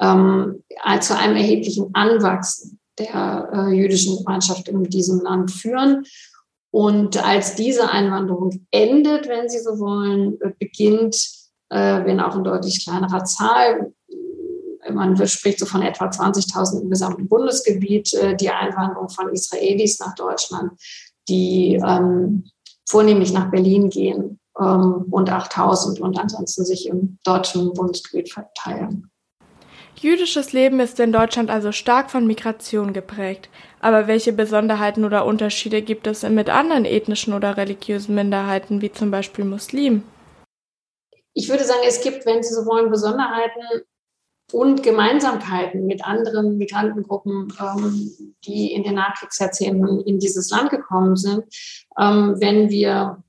ähm, 0.00 0.64
zu 1.00 1.16
einem 1.16 1.36
erheblichen 1.36 1.90
Anwachsen 1.94 2.80
der 2.98 3.50
äh, 3.52 3.74
jüdischen 3.74 4.18
Gemeinschaft 4.18 4.68
in 4.68 4.84
diesem 4.84 5.20
Land 5.20 5.50
führen. 5.50 6.04
Und 6.70 7.24
als 7.24 7.54
diese 7.54 7.90
Einwanderung 7.90 8.66
endet, 8.70 9.28
wenn 9.28 9.48
Sie 9.48 9.60
so 9.60 9.78
wollen, 9.78 10.38
beginnt, 10.58 11.16
äh, 11.70 12.04
wenn 12.04 12.20
auch 12.20 12.36
in 12.36 12.44
deutlich 12.44 12.84
kleinerer 12.84 13.24
Zahl, 13.24 13.92
man 14.92 15.16
spricht 15.26 15.58
so 15.58 15.66
von 15.66 15.82
etwa 15.82 16.06
20.000 16.06 16.82
im 16.82 16.90
gesamten 16.90 17.28
Bundesgebiet, 17.28 18.12
äh, 18.14 18.36
die 18.36 18.50
Einwanderung 18.50 19.08
von 19.08 19.30
Israelis 19.30 19.98
nach 20.00 20.14
Deutschland, 20.14 20.72
die 21.28 21.80
ähm, 21.84 22.44
vornehmlich 22.88 23.32
nach 23.32 23.50
Berlin 23.50 23.88
gehen 23.88 24.38
ähm, 24.58 25.06
und 25.10 25.30
8.000 25.30 26.00
und 26.00 26.18
ansonsten 26.18 26.64
sich 26.64 26.86
im 26.88 27.18
deutschen 27.24 27.72
Bundesgebiet 27.72 28.32
verteilen. 28.32 29.10
Jüdisches 30.04 30.52
Leben 30.52 30.80
ist 30.80 31.00
in 31.00 31.12
Deutschland 31.12 31.48
also 31.48 31.72
stark 31.72 32.10
von 32.10 32.26
Migration 32.26 32.92
geprägt. 32.92 33.48
Aber 33.80 34.06
welche 34.06 34.34
Besonderheiten 34.34 35.02
oder 35.02 35.24
Unterschiede 35.24 35.80
gibt 35.80 36.06
es 36.06 36.24
mit 36.24 36.50
anderen 36.50 36.84
ethnischen 36.84 37.32
oder 37.32 37.56
religiösen 37.56 38.14
Minderheiten, 38.14 38.82
wie 38.82 38.92
zum 38.92 39.10
Beispiel 39.10 39.46
Muslimen? 39.46 40.02
Ich 41.32 41.48
würde 41.48 41.64
sagen, 41.64 41.80
es 41.88 42.02
gibt, 42.02 42.26
wenn 42.26 42.42
Sie 42.42 42.52
so 42.52 42.66
wollen, 42.66 42.90
Besonderheiten 42.90 43.62
und 44.52 44.82
Gemeinsamkeiten 44.82 45.86
mit 45.86 46.04
anderen 46.04 46.58
Migrantengruppen, 46.58 47.50
ähm, 47.58 48.34
die 48.44 48.74
in 48.74 48.82
den 48.82 48.96
Nachkriegsjahrzehnten 48.96 50.00
in 50.00 50.18
dieses 50.18 50.50
Land 50.50 50.68
gekommen 50.68 51.16
sind. 51.16 51.44
Ähm, 51.98 52.34
wenn 52.40 52.68
wir 52.68 53.24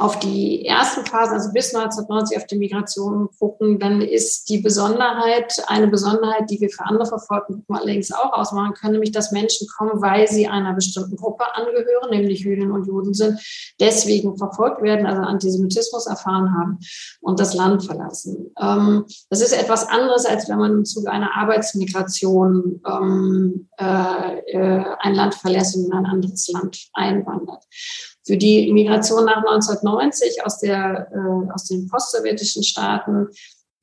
auf 0.00 0.18
die 0.18 0.64
ersten 0.64 1.04
Phasen, 1.04 1.34
also 1.34 1.52
bis 1.52 1.74
1990 1.74 2.38
auf 2.38 2.46
die 2.46 2.56
Migration 2.56 3.28
gucken, 3.38 3.78
dann 3.78 4.00
ist 4.00 4.48
die 4.48 4.58
Besonderheit 4.58 5.62
eine 5.66 5.88
Besonderheit, 5.88 6.48
die 6.48 6.58
wir 6.58 6.70
für 6.70 6.86
andere 6.86 7.04
verfolgten 7.04 7.54
Gruppen 7.54 7.76
allerdings 7.76 8.10
auch 8.10 8.32
ausmachen 8.32 8.72
können, 8.72 8.94
nämlich 8.94 9.12
dass 9.12 9.30
Menschen 9.30 9.68
kommen, 9.76 10.00
weil 10.00 10.26
sie 10.26 10.48
einer 10.48 10.72
bestimmten 10.72 11.16
Gruppe 11.16 11.44
angehören, 11.54 12.10
nämlich 12.10 12.40
Jüdinnen 12.40 12.72
und 12.72 12.86
Juden 12.86 13.12
sind, 13.12 13.38
deswegen 13.78 14.38
verfolgt 14.38 14.80
werden, 14.82 15.04
also 15.04 15.20
Antisemitismus 15.20 16.06
erfahren 16.06 16.54
haben 16.58 16.78
und 17.20 17.38
das 17.38 17.52
Land 17.52 17.84
verlassen. 17.84 18.52
Ähm, 18.58 19.04
das 19.28 19.42
ist 19.42 19.52
etwas 19.52 19.86
anderes, 19.86 20.24
als 20.24 20.48
wenn 20.48 20.58
man 20.58 20.72
im 20.72 20.84
Zuge 20.86 21.10
einer 21.10 21.36
Arbeitsmigration 21.36 22.80
ähm, 22.88 23.68
äh, 23.78 24.38
äh, 24.46 24.84
ein 25.00 25.14
Land 25.14 25.34
verlässt 25.34 25.76
und 25.76 25.86
in 25.86 25.92
ein 25.92 26.06
anderes 26.06 26.48
Land 26.48 26.88
einwandert. 26.94 27.64
Für 28.30 28.36
die 28.36 28.72
Migration 28.72 29.24
nach 29.24 29.38
1990 29.44 30.46
aus, 30.46 30.60
der, 30.60 31.08
äh, 31.12 31.52
aus 31.52 31.64
den 31.64 31.88
postsowjetischen 31.88 32.62
Staaten 32.62 33.26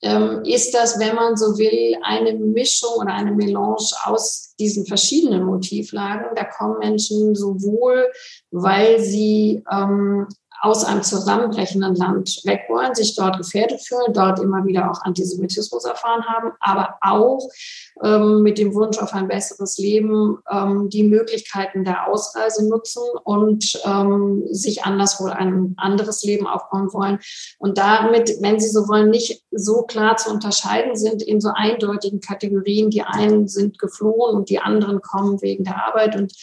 ähm, 0.01 0.41
ist 0.45 0.73
das, 0.73 0.97
wenn 1.01 1.15
man 1.15 1.35
so 1.35 1.57
will, 1.57 1.97
eine 2.01 2.33
Mischung 2.33 2.91
oder 2.97 3.13
eine 3.13 3.33
Melange 3.33 3.91
aus 4.05 4.55
diesen 4.57 4.85
verschiedenen 4.85 5.43
Motivlagen. 5.43 6.27
Da 6.33 6.45
kommen 6.45 6.79
Menschen 6.79 7.35
sowohl, 7.35 8.09
weil 8.49 9.01
sie 9.01 9.65
ähm, 9.69 10.27
aus 10.61 10.83
einem 10.83 11.03
zusammenbrechenden 11.03 11.95
Land 11.95 12.41
weg 12.45 12.61
wollen, 12.69 12.95
sich 12.95 13.15
dort 13.15 13.37
gefährdet 13.37 13.81
fühlen, 13.81 14.13
dort 14.13 14.39
immer 14.39 14.65
wieder 14.65 14.91
auch 14.91 15.01
Antisemitismus 15.03 15.85
erfahren 15.85 16.23
haben, 16.25 16.51
aber 16.59 16.95
auch 17.01 17.47
ähm, 18.03 18.41
mit 18.41 18.57
dem 18.57 18.73
Wunsch 18.73 18.97
auf 18.97 19.13
ein 19.13 19.27
besseres 19.27 19.77
Leben 19.77 20.37
ähm, 20.51 20.89
die 20.89 21.03
Möglichkeiten 21.03 21.83
der 21.83 22.07
Ausreise 22.07 22.67
nutzen 22.67 23.03
und 23.23 23.79
ähm, 23.85 24.43
sich 24.51 24.83
anderswo 24.83 25.25
ein 25.25 25.73
anderes 25.77 26.23
Leben 26.23 26.47
aufbauen 26.47 26.91
wollen. 26.93 27.19
Und 27.59 27.77
damit, 27.77 28.37
wenn 28.41 28.59
Sie 28.59 28.69
so 28.69 28.87
wollen, 28.87 29.09
nicht 29.09 29.43
so 29.51 29.83
klar 29.83 30.17
zu 30.17 30.31
unterscheiden 30.31 30.95
sind 30.95 31.21
in 31.21 31.41
so 31.41 31.49
eindeutigen 31.53 32.19
Kategorien. 32.19 32.89
Die 32.89 33.01
einen 33.01 33.47
sind 33.47 33.79
geflohen 33.79 34.35
und 34.35 34.49
die 34.49 34.59
anderen 34.59 35.01
kommen 35.01 35.41
wegen 35.41 35.63
der 35.63 35.85
Arbeit 35.85 36.15
und 36.15 36.33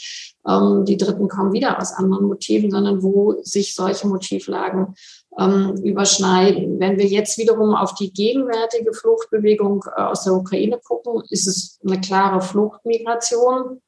ähm, 0.48 0.84
die 0.84 0.96
Dritten 0.96 1.28
kommen 1.28 1.52
wieder 1.52 1.80
aus 1.80 1.92
anderen 1.92 2.26
Motiven, 2.26 2.70
sondern 2.70 3.02
wo 3.02 3.36
sich 3.42 3.74
solche 3.74 4.06
Motivlagen 4.06 4.94
ähm, 5.38 5.76
überschneiden. 5.82 6.78
Wenn 6.78 6.98
wir 6.98 7.06
jetzt 7.06 7.38
wiederum 7.38 7.74
auf 7.74 7.94
die 7.94 8.12
gegenwärtige 8.12 8.92
Fluchtbewegung 8.92 9.84
äh, 9.96 10.02
aus 10.02 10.24
der 10.24 10.34
Ukraine 10.34 10.78
gucken, 10.82 11.22
ist 11.30 11.46
es 11.46 11.80
eine 11.86 12.00
klare 12.00 12.40
Fluchtmigration, 12.40 13.80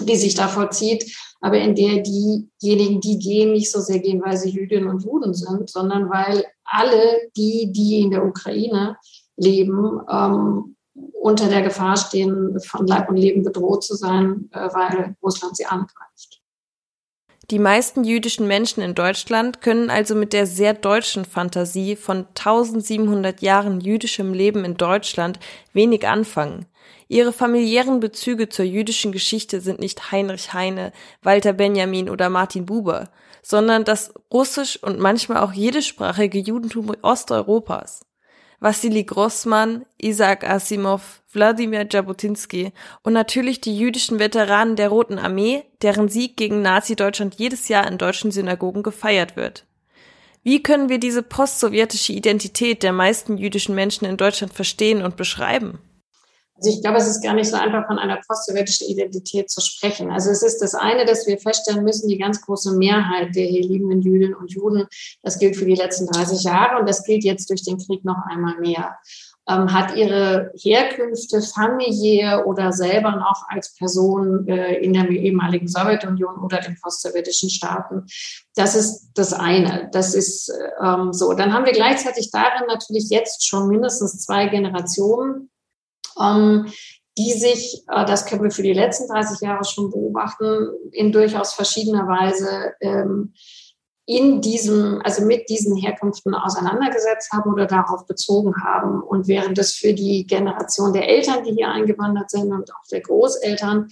die 0.00 0.16
sich 0.16 0.34
da 0.34 0.48
vollzieht, 0.48 1.16
aber 1.40 1.58
in 1.58 1.74
der 1.74 2.02
diejenigen, 2.02 3.00
die 3.00 3.18
gehen, 3.18 3.52
nicht 3.52 3.70
so 3.70 3.80
sehr 3.80 3.98
gehen, 3.98 4.22
weil 4.24 4.36
sie 4.36 4.50
Jüdinnen 4.50 4.88
und 4.88 5.04
Juden 5.04 5.34
sind, 5.34 5.68
sondern 5.68 6.08
weil 6.08 6.44
alle 6.64 7.30
die, 7.36 7.70
die 7.72 8.00
in 8.00 8.10
der 8.10 8.24
Ukraine 8.24 8.96
leben, 9.36 10.00
ähm, 10.10 10.76
unter 10.94 11.48
der 11.48 11.62
Gefahr 11.62 11.96
stehen, 11.96 12.58
von 12.60 12.86
Leib 12.86 13.08
und 13.08 13.16
Leben 13.16 13.42
bedroht 13.42 13.84
zu 13.84 13.94
sein, 13.94 14.50
äh, 14.52 14.68
weil 14.72 15.16
Russland 15.22 15.56
sie 15.56 15.66
angreift. 15.66 16.42
Die 17.50 17.58
meisten 17.58 18.04
jüdischen 18.04 18.46
Menschen 18.46 18.82
in 18.82 18.94
Deutschland 18.94 19.60
können 19.60 19.90
also 19.90 20.14
mit 20.14 20.32
der 20.32 20.46
sehr 20.46 20.74
deutschen 20.74 21.24
Fantasie 21.24 21.96
von 21.96 22.26
1700 22.28 23.42
Jahren 23.42 23.80
jüdischem 23.80 24.32
Leben 24.32 24.64
in 24.64 24.76
Deutschland 24.76 25.38
wenig 25.72 26.06
anfangen. 26.06 26.66
Ihre 27.08 27.32
familiären 27.32 28.00
Bezüge 28.00 28.48
zur 28.48 28.64
jüdischen 28.64 29.12
Geschichte 29.12 29.60
sind 29.60 29.80
nicht 29.80 30.12
Heinrich 30.12 30.54
Heine, 30.54 30.92
Walter 31.20 31.52
Benjamin 31.52 32.08
oder 32.08 32.30
Martin 32.30 32.64
Buber, 32.64 33.10
sondern 33.42 33.84
das 33.84 34.14
russisch 34.32 34.82
und 34.82 34.98
manchmal 34.98 35.38
auch 35.38 35.52
jiddischsprachige 35.52 36.38
Judentum 36.38 36.94
Osteuropas. 37.02 38.00
Wassili 38.62 39.02
Grossmann, 39.02 39.84
Isaac 40.00 40.48
Asimov, 40.48 41.20
Wladimir 41.32 41.84
Jabotinsky 41.90 42.72
und 43.02 43.12
natürlich 43.12 43.60
die 43.60 43.76
jüdischen 43.76 44.20
Veteranen 44.20 44.76
der 44.76 44.88
Roten 44.88 45.18
Armee, 45.18 45.64
deren 45.82 46.08
Sieg 46.08 46.36
gegen 46.36 46.62
Nazi-Deutschland 46.62 47.34
jedes 47.34 47.66
Jahr 47.66 47.88
in 47.90 47.98
deutschen 47.98 48.30
Synagogen 48.30 48.84
gefeiert 48.84 49.34
wird. 49.34 49.66
Wie 50.44 50.62
können 50.62 50.88
wir 50.88 51.00
diese 51.00 51.24
postsowjetische 51.24 52.12
Identität 52.12 52.84
der 52.84 52.92
meisten 52.92 53.36
jüdischen 53.36 53.74
Menschen 53.74 54.04
in 54.04 54.16
Deutschland 54.16 54.52
verstehen 54.52 55.02
und 55.02 55.16
beschreiben? 55.16 55.80
Also 56.62 56.76
ich 56.76 56.80
glaube, 56.80 56.98
es 56.98 57.08
ist 57.08 57.24
gar 57.24 57.34
nicht 57.34 57.50
so 57.50 57.56
einfach, 57.56 57.88
von 57.88 57.98
einer 57.98 58.20
postsowjetischen 58.24 58.86
Identität 58.86 59.50
zu 59.50 59.60
sprechen. 59.60 60.12
Also 60.12 60.30
es 60.30 60.44
ist 60.44 60.62
das 60.62 60.76
eine, 60.76 61.04
dass 61.04 61.26
wir 61.26 61.36
feststellen 61.36 61.82
müssen, 61.82 62.06
die 62.06 62.18
ganz 62.18 62.40
große 62.40 62.76
Mehrheit 62.76 63.34
der 63.34 63.46
hier 63.46 63.62
liebenden 63.62 64.00
Jüdinnen 64.00 64.34
und 64.34 64.52
Juden, 64.52 64.86
das 65.22 65.40
gilt 65.40 65.56
für 65.56 65.64
die 65.64 65.74
letzten 65.74 66.06
30 66.06 66.44
Jahre 66.44 66.78
und 66.78 66.88
das 66.88 67.02
gilt 67.02 67.24
jetzt 67.24 67.50
durch 67.50 67.64
den 67.64 67.78
Krieg 67.78 68.04
noch 68.04 68.18
einmal 68.30 68.60
mehr, 68.60 68.96
ähm, 69.48 69.72
hat 69.72 69.96
ihre 69.96 70.52
Herkünfte 70.54 71.42
familiär 71.42 72.46
oder 72.46 72.72
selber 72.72 73.10
noch 73.10 73.42
als 73.48 73.74
Person 73.74 74.46
äh, 74.46 74.76
in 74.76 74.92
der 74.92 75.08
ehemaligen 75.08 75.66
Sowjetunion 75.66 76.38
oder 76.44 76.60
den 76.60 76.78
postsowjetischen 76.80 77.50
Staaten. 77.50 78.06
Das 78.54 78.76
ist 78.76 79.10
das 79.14 79.32
eine. 79.32 79.88
Das 79.92 80.14
ist 80.14 80.52
ähm, 80.80 81.12
so. 81.12 81.32
Dann 81.32 81.52
haben 81.52 81.66
wir 81.66 81.72
gleichzeitig 81.72 82.30
darin 82.30 82.68
natürlich 82.68 83.10
jetzt 83.10 83.44
schon 83.44 83.66
mindestens 83.66 84.20
zwei 84.20 84.46
Generationen 84.46 85.50
ähm, 86.20 86.66
die 87.18 87.32
sich, 87.32 87.84
äh, 87.88 88.04
das 88.04 88.26
können 88.26 88.42
wir 88.42 88.50
für 88.50 88.62
die 88.62 88.72
letzten 88.72 89.08
30 89.08 89.40
Jahre 89.40 89.64
schon 89.64 89.90
beobachten, 89.90 90.68
in 90.92 91.12
durchaus 91.12 91.52
verschiedener 91.52 92.06
Weise 92.08 92.72
ähm, 92.80 93.34
in 94.04 94.40
diesem, 94.40 95.00
also 95.04 95.24
mit 95.24 95.48
diesen 95.48 95.76
Herkünften 95.76 96.34
auseinandergesetzt 96.34 97.32
haben 97.32 97.52
oder 97.52 97.66
darauf 97.66 98.06
bezogen 98.06 98.54
haben. 98.64 99.00
Und 99.00 99.28
während 99.28 99.58
es 99.58 99.74
für 99.74 99.94
die 99.94 100.26
Generation 100.26 100.92
der 100.92 101.08
Eltern, 101.08 101.44
die 101.44 101.52
hier 101.52 101.68
eingewandert 101.68 102.30
sind 102.30 102.52
und 102.52 102.72
auch 102.74 102.86
der 102.90 103.00
Großeltern, 103.00 103.88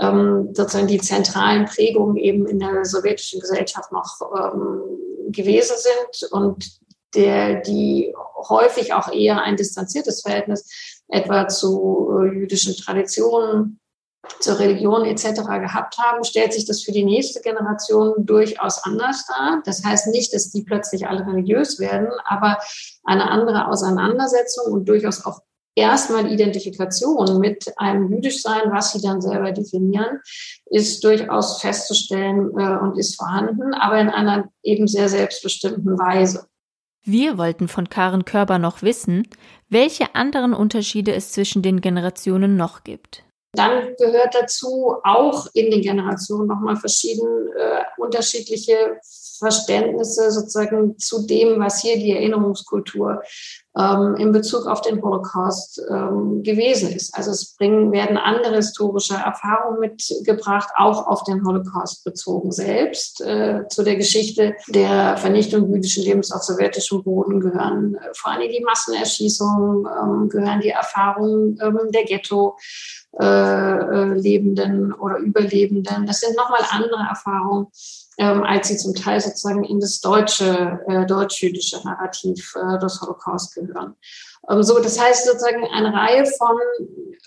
ähm, 0.00 0.50
sozusagen 0.52 0.88
die 0.88 1.00
zentralen 1.00 1.66
Prägungen 1.66 2.16
eben 2.16 2.46
in 2.46 2.58
der 2.58 2.84
sowjetischen 2.84 3.40
Gesellschaft 3.40 3.92
noch 3.92 4.20
ähm, 4.36 5.32
gewesen 5.32 5.76
sind 5.78 6.32
und 6.32 6.80
der, 7.14 7.60
die 7.60 8.14
häufig 8.48 8.94
auch 8.94 9.12
eher 9.12 9.42
ein 9.42 9.56
distanziertes 9.56 10.22
Verhältnis 10.22 10.91
etwa 11.12 11.46
zu 11.46 12.10
äh, 12.22 12.34
jüdischen 12.34 12.74
Traditionen, 12.76 13.78
zur 14.38 14.58
Religion 14.58 15.04
etc. 15.04 15.42
gehabt 15.42 15.98
haben, 15.98 16.22
stellt 16.24 16.52
sich 16.52 16.64
das 16.64 16.82
für 16.82 16.92
die 16.92 17.04
nächste 17.04 17.40
Generation 17.40 18.24
durchaus 18.24 18.82
anders 18.84 19.26
dar. 19.26 19.62
Das 19.64 19.84
heißt 19.84 20.08
nicht, 20.08 20.32
dass 20.32 20.50
die 20.50 20.62
plötzlich 20.62 21.08
alle 21.08 21.26
religiös 21.26 21.80
werden, 21.80 22.08
aber 22.24 22.58
eine 23.04 23.28
andere 23.30 23.68
Auseinandersetzung 23.68 24.72
und 24.72 24.88
durchaus 24.88 25.26
auch 25.26 25.40
erstmal 25.74 26.30
Identifikation 26.30 27.40
mit 27.40 27.72
einem 27.76 28.12
Jüdischsein, 28.12 28.70
was 28.70 28.92
sie 28.92 29.00
dann 29.00 29.20
selber 29.20 29.52
definieren, 29.52 30.20
ist 30.66 31.02
durchaus 31.02 31.60
festzustellen 31.60 32.52
äh, 32.56 32.78
und 32.78 32.98
ist 32.98 33.16
vorhanden, 33.16 33.74
aber 33.74 33.98
in 34.00 34.08
einer 34.08 34.48
eben 34.62 34.86
sehr 34.86 35.08
selbstbestimmten 35.08 35.98
Weise. 35.98 36.46
Wir 37.04 37.36
wollten 37.36 37.66
von 37.66 37.88
Karen 37.88 38.24
Körber 38.24 38.58
noch 38.58 38.82
wissen, 38.82 39.28
welche 39.68 40.14
anderen 40.14 40.54
Unterschiede 40.54 41.12
es 41.12 41.32
zwischen 41.32 41.62
den 41.62 41.80
Generationen 41.80 42.56
noch 42.56 42.84
gibt. 42.84 43.24
Dann 43.54 43.94
gehört 43.98 44.34
dazu 44.34 44.96
auch 45.04 45.46
in 45.52 45.70
den 45.70 45.82
Generationen 45.82 46.48
nochmal 46.48 46.76
verschieden 46.76 47.48
äh, 47.58 47.82
unterschiedliche 47.98 48.98
Verständnisse 49.38 50.30
sozusagen 50.30 50.96
zu 50.98 51.26
dem, 51.26 51.58
was 51.58 51.82
hier 51.82 51.96
die 51.96 52.12
Erinnerungskultur 52.12 53.22
ähm, 53.78 54.16
in 54.16 54.32
Bezug 54.32 54.66
auf 54.66 54.82
den 54.82 55.02
Holocaust 55.02 55.80
ähm, 55.88 56.42
gewesen 56.42 56.92
ist. 56.92 57.14
Also 57.14 57.30
es 57.30 57.54
bringen, 57.56 57.92
werden 57.92 58.16
andere 58.16 58.56
historische 58.56 59.14
Erfahrungen 59.14 59.80
mitgebracht, 59.80 60.68
auch 60.76 61.06
auf 61.06 61.24
den 61.24 61.44
Holocaust 61.44 62.04
bezogen 62.04 62.52
selbst. 62.52 63.20
Äh, 63.22 63.66
zu 63.68 63.82
der 63.82 63.96
Geschichte 63.96 64.54
der 64.68 65.16
Vernichtung 65.16 65.72
jüdischen 65.72 66.04
Lebens 66.04 66.32
auf 66.32 66.42
sowjetischem 66.42 67.02
Boden 67.02 67.40
gehören 67.40 67.94
äh, 67.94 68.10
vor 68.14 68.32
allem 68.32 68.50
die 68.50 68.62
Massenerschießungen, 68.64 69.86
ähm, 69.86 70.28
gehören 70.28 70.60
die 70.60 70.70
Erfahrungen 70.70 71.58
ähm, 71.62 71.90
der 71.92 72.04
Ghetto. 72.04 72.56
Äh, 73.20 73.26
äh, 73.26 74.14
Lebenden 74.14 74.94
oder 74.94 75.18
Überlebenden. 75.18 76.06
Das 76.06 76.20
sind 76.20 76.34
nochmal 76.34 76.62
andere 76.70 77.02
Erfahrungen, 77.02 77.66
ähm, 78.18 78.42
als 78.42 78.68
sie 78.68 78.76
zum 78.76 78.94
Teil 78.94 79.20
sozusagen 79.20 79.64
in 79.64 79.80
das 79.80 80.00
deutsche, 80.00 80.80
äh, 80.86 81.06
deutsch-jüdische 81.06 81.80
Narrativ 81.84 82.54
äh, 82.56 82.78
des 82.78 83.00
Holocaust 83.00 83.54
gehören. 83.54 83.94
Ähm, 84.50 84.62
so, 84.62 84.78
das 84.80 85.00
heißt 85.00 85.26
sozusagen 85.26 85.64
eine 85.72 85.92
Reihe 85.92 86.26
von 86.26 86.56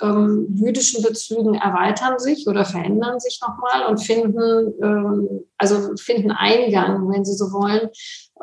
ähm, 0.01 0.47
jüdischen 0.55 1.01
Bezügen 1.01 1.55
erweitern 1.55 2.19
sich 2.19 2.47
oder 2.47 2.65
verändern 2.65 3.19
sich 3.19 3.39
nochmal 3.41 3.89
und 3.89 3.99
finden, 3.99 4.73
ähm, 4.81 5.45
also 5.57 5.95
finden 5.95 6.31
Eingang, 6.31 7.09
wenn 7.11 7.23
Sie 7.23 7.33
so 7.33 7.51
wollen, 7.53 7.89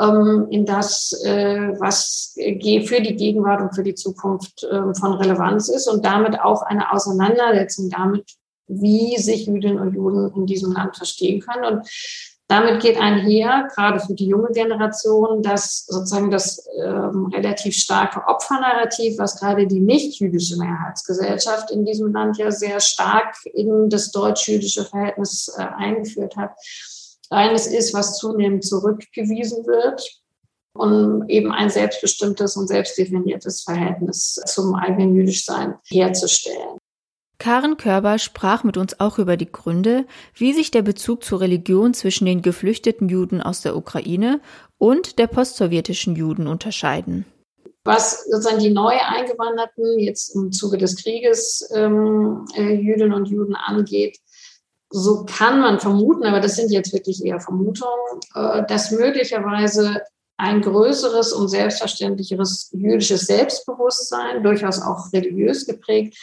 ähm, 0.01 0.47
in 0.51 0.65
das, 0.65 1.13
äh, 1.25 1.75
was 1.79 2.33
für 2.35 3.01
die 3.01 3.17
Gegenwart 3.17 3.61
und 3.61 3.75
für 3.75 3.83
die 3.83 3.95
Zukunft 3.95 4.65
äh, 4.65 4.95
von 4.95 5.13
Relevanz 5.13 5.69
ist 5.69 5.89
und 5.89 6.05
damit 6.05 6.41
auch 6.41 6.63
eine 6.63 6.93
Auseinandersetzung 6.93 7.91
damit, 7.91 8.25
wie 8.69 9.19
sich 9.19 9.47
Jüdinnen 9.47 9.79
und 9.79 9.95
Juden 9.95 10.33
in 10.35 10.47
diesem 10.47 10.73
Land 10.73 10.97
verstehen 10.97 11.41
können. 11.41 11.65
Und 11.65 11.89
damit 12.53 12.83
geht 12.83 12.99
einher, 12.99 13.67
gerade 13.75 13.99
für 13.99 14.13
die 14.13 14.27
junge 14.27 14.51
Generation, 14.53 15.43
dass 15.43 15.87
sozusagen 15.87 16.31
das 16.31 16.69
ähm, 16.85 17.31
relativ 17.33 17.75
starke 17.75 18.21
Opfernarrativ, 18.27 19.17
was 19.17 19.41
gerade 19.41 19.67
die 19.67 19.81
nicht-jüdische 19.81 20.59
Mehrheitsgesellschaft 20.59 21.71
in 21.71 21.87
diesem 21.87 22.13
Land 22.13 22.37
ja 22.37 22.51
sehr 22.51 22.81
stark 22.81 23.37
in 23.55 23.89
das 23.89 24.11
deutsch-jüdische 24.11 24.85
Verhältnis 24.85 25.51
äh, 25.57 25.63
eingeführt 25.63 26.37
hat, 26.37 26.51
eines 27.31 27.67
ist, 27.67 27.95
was 27.95 28.19
zunehmend 28.19 28.65
zurückgewiesen 28.65 29.67
wird 29.67 30.07
um 30.75 31.29
eben 31.29 31.53
ein 31.53 31.69
selbstbestimmtes 31.69 32.57
und 32.57 32.67
selbstdefiniertes 32.67 33.61
Verhältnis 33.61 34.41
zum 34.47 34.75
eigenen 34.75 35.15
Jüdischsein 35.15 35.75
herzustellen. 35.91 36.79
Karen 37.43 37.77
Körber 37.77 38.21
sprach 38.21 38.63
mit 38.63 38.77
uns 38.77 39.01
auch 39.01 39.19
über 39.19 39.37
die 39.37 39.51
Gründe, 39.51 40.07
wie 40.33 40.53
sich 40.53 40.71
der 40.71 40.83
Bezug 40.83 41.25
zur 41.25 41.41
Religion 41.41 41.93
zwischen 41.93 42.25
den 42.25 42.41
geflüchteten 42.41 43.09
Juden 43.09 43.43
aus 43.43 43.63
der 43.63 43.77
Ukraine 43.77 44.41
und 44.79 45.19
der 45.19 45.27
postsowjetischen 45.27 46.15
Juden 46.15 46.47
unterscheiden. 46.47 47.27
Was 47.83 48.27
sozusagen 48.31 48.61
die 48.61 48.71
neu 48.71 48.95
Eingewanderten 48.97 49.99
jetzt 49.99 50.37
im 50.37 50.53
Zuge 50.53 50.79
des 50.79 51.03
Krieges 51.03 51.69
ähm, 51.75 52.45
äh, 52.55 52.75
Jüdinnen 52.75 53.13
und 53.13 53.27
Juden 53.27 53.57
angeht, 53.57 54.19
so 54.91 55.25
kann 55.25 55.59
man 55.59 55.81
vermuten, 55.81 56.25
aber 56.25 56.39
das 56.39 56.55
sind 56.55 56.71
jetzt 56.71 56.93
wirklich 56.93 57.25
eher 57.25 57.41
Vermutungen, 57.41 58.21
äh, 58.37 58.65
dass 58.69 58.93
möglicherweise 58.93 60.01
ein 60.37 60.61
größeres 60.61 61.33
und 61.33 61.49
selbstverständlicheres 61.49 62.71
jüdisches 62.73 63.23
Selbstbewusstsein, 63.23 64.45
durchaus 64.45 64.81
auch 64.81 65.13
religiös 65.13 65.67
geprägt, 65.67 66.17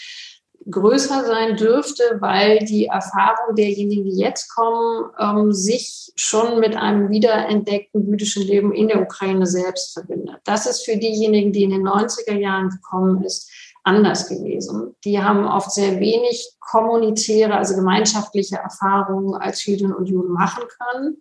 größer 0.69 1.25
sein 1.25 1.55
dürfte, 1.55 2.17
weil 2.19 2.59
die 2.59 2.85
Erfahrung 2.85 3.55
derjenigen, 3.55 4.05
die 4.05 4.17
jetzt 4.17 4.53
kommen, 4.53 5.09
ähm, 5.19 5.51
sich 5.51 6.11
schon 6.15 6.59
mit 6.59 6.75
einem 6.75 7.09
wiederentdeckten 7.09 8.05
jüdischen 8.07 8.43
Leben 8.43 8.73
in 8.73 8.87
der 8.87 9.01
Ukraine 9.01 9.45
selbst 9.45 9.93
verbindet. 9.93 10.37
Das 10.45 10.65
ist 10.65 10.85
für 10.85 10.97
diejenigen, 10.97 11.51
die 11.51 11.63
in 11.63 11.71
den 11.71 11.87
90er 11.87 12.37
Jahren 12.37 12.69
gekommen 12.69 13.23
ist, 13.23 13.49
anders 13.83 14.27
gewesen. 14.27 14.95
Die 15.05 15.21
haben 15.21 15.47
oft 15.47 15.71
sehr 15.71 15.99
wenig 15.99 16.51
kommunitäre, 16.59 17.55
also 17.55 17.75
gemeinschaftliche 17.75 18.57
Erfahrungen 18.57 19.35
als 19.35 19.65
Jüdinnen 19.65 19.93
und 19.93 20.07
Juden 20.07 20.33
machen 20.33 20.63
können 20.67 21.17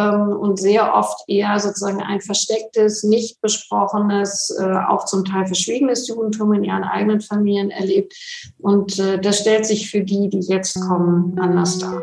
und 0.00 0.58
sehr 0.58 0.94
oft 0.94 1.22
eher 1.28 1.58
sozusagen 1.58 2.02
ein 2.02 2.20
verstecktes, 2.20 3.04
nicht 3.04 3.40
besprochenes, 3.40 4.56
äh, 4.58 4.64
auch 4.88 5.04
zum 5.04 5.24
Teil 5.24 5.46
verschwiegenes 5.46 6.08
Judentum 6.08 6.52
in 6.54 6.64
ihren 6.64 6.84
eigenen 6.84 7.20
Familien 7.20 7.70
erlebt. 7.70 8.14
Und 8.58 8.98
äh, 8.98 9.20
das 9.20 9.40
stellt 9.40 9.66
sich 9.66 9.90
für 9.90 10.00
die, 10.00 10.28
die 10.28 10.40
jetzt 10.40 10.80
kommen, 10.80 11.38
anders 11.38 11.78
dar. 11.78 12.02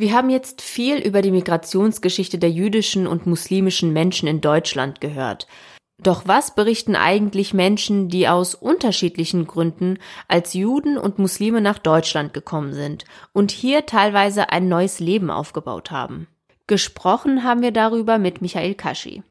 Wir 0.00 0.12
haben 0.12 0.30
jetzt 0.30 0.62
viel 0.62 0.98
über 0.98 1.22
die 1.22 1.32
Migrationsgeschichte 1.32 2.38
der 2.38 2.52
jüdischen 2.52 3.08
und 3.08 3.26
muslimischen 3.26 3.92
Menschen 3.92 4.28
in 4.28 4.40
Deutschland 4.40 5.00
gehört. 5.00 5.48
Doch 6.00 6.22
was 6.26 6.54
berichten 6.54 6.94
eigentlich 6.94 7.54
Menschen, 7.54 8.08
die 8.08 8.28
aus 8.28 8.54
unterschiedlichen 8.54 9.48
Gründen 9.48 9.98
als 10.28 10.54
Juden 10.54 10.96
und 10.96 11.18
Muslime 11.18 11.60
nach 11.60 11.78
Deutschland 11.78 12.32
gekommen 12.32 12.72
sind 12.72 13.04
und 13.32 13.50
hier 13.50 13.84
teilweise 13.84 14.50
ein 14.50 14.68
neues 14.68 15.00
Leben 15.00 15.30
aufgebaut 15.30 15.90
haben? 15.90 16.28
Gesprochen 16.68 17.42
haben 17.42 17.62
wir 17.62 17.72
darüber 17.72 18.18
mit 18.18 18.42
Michael 18.42 18.74
Kaschi. 18.74 19.24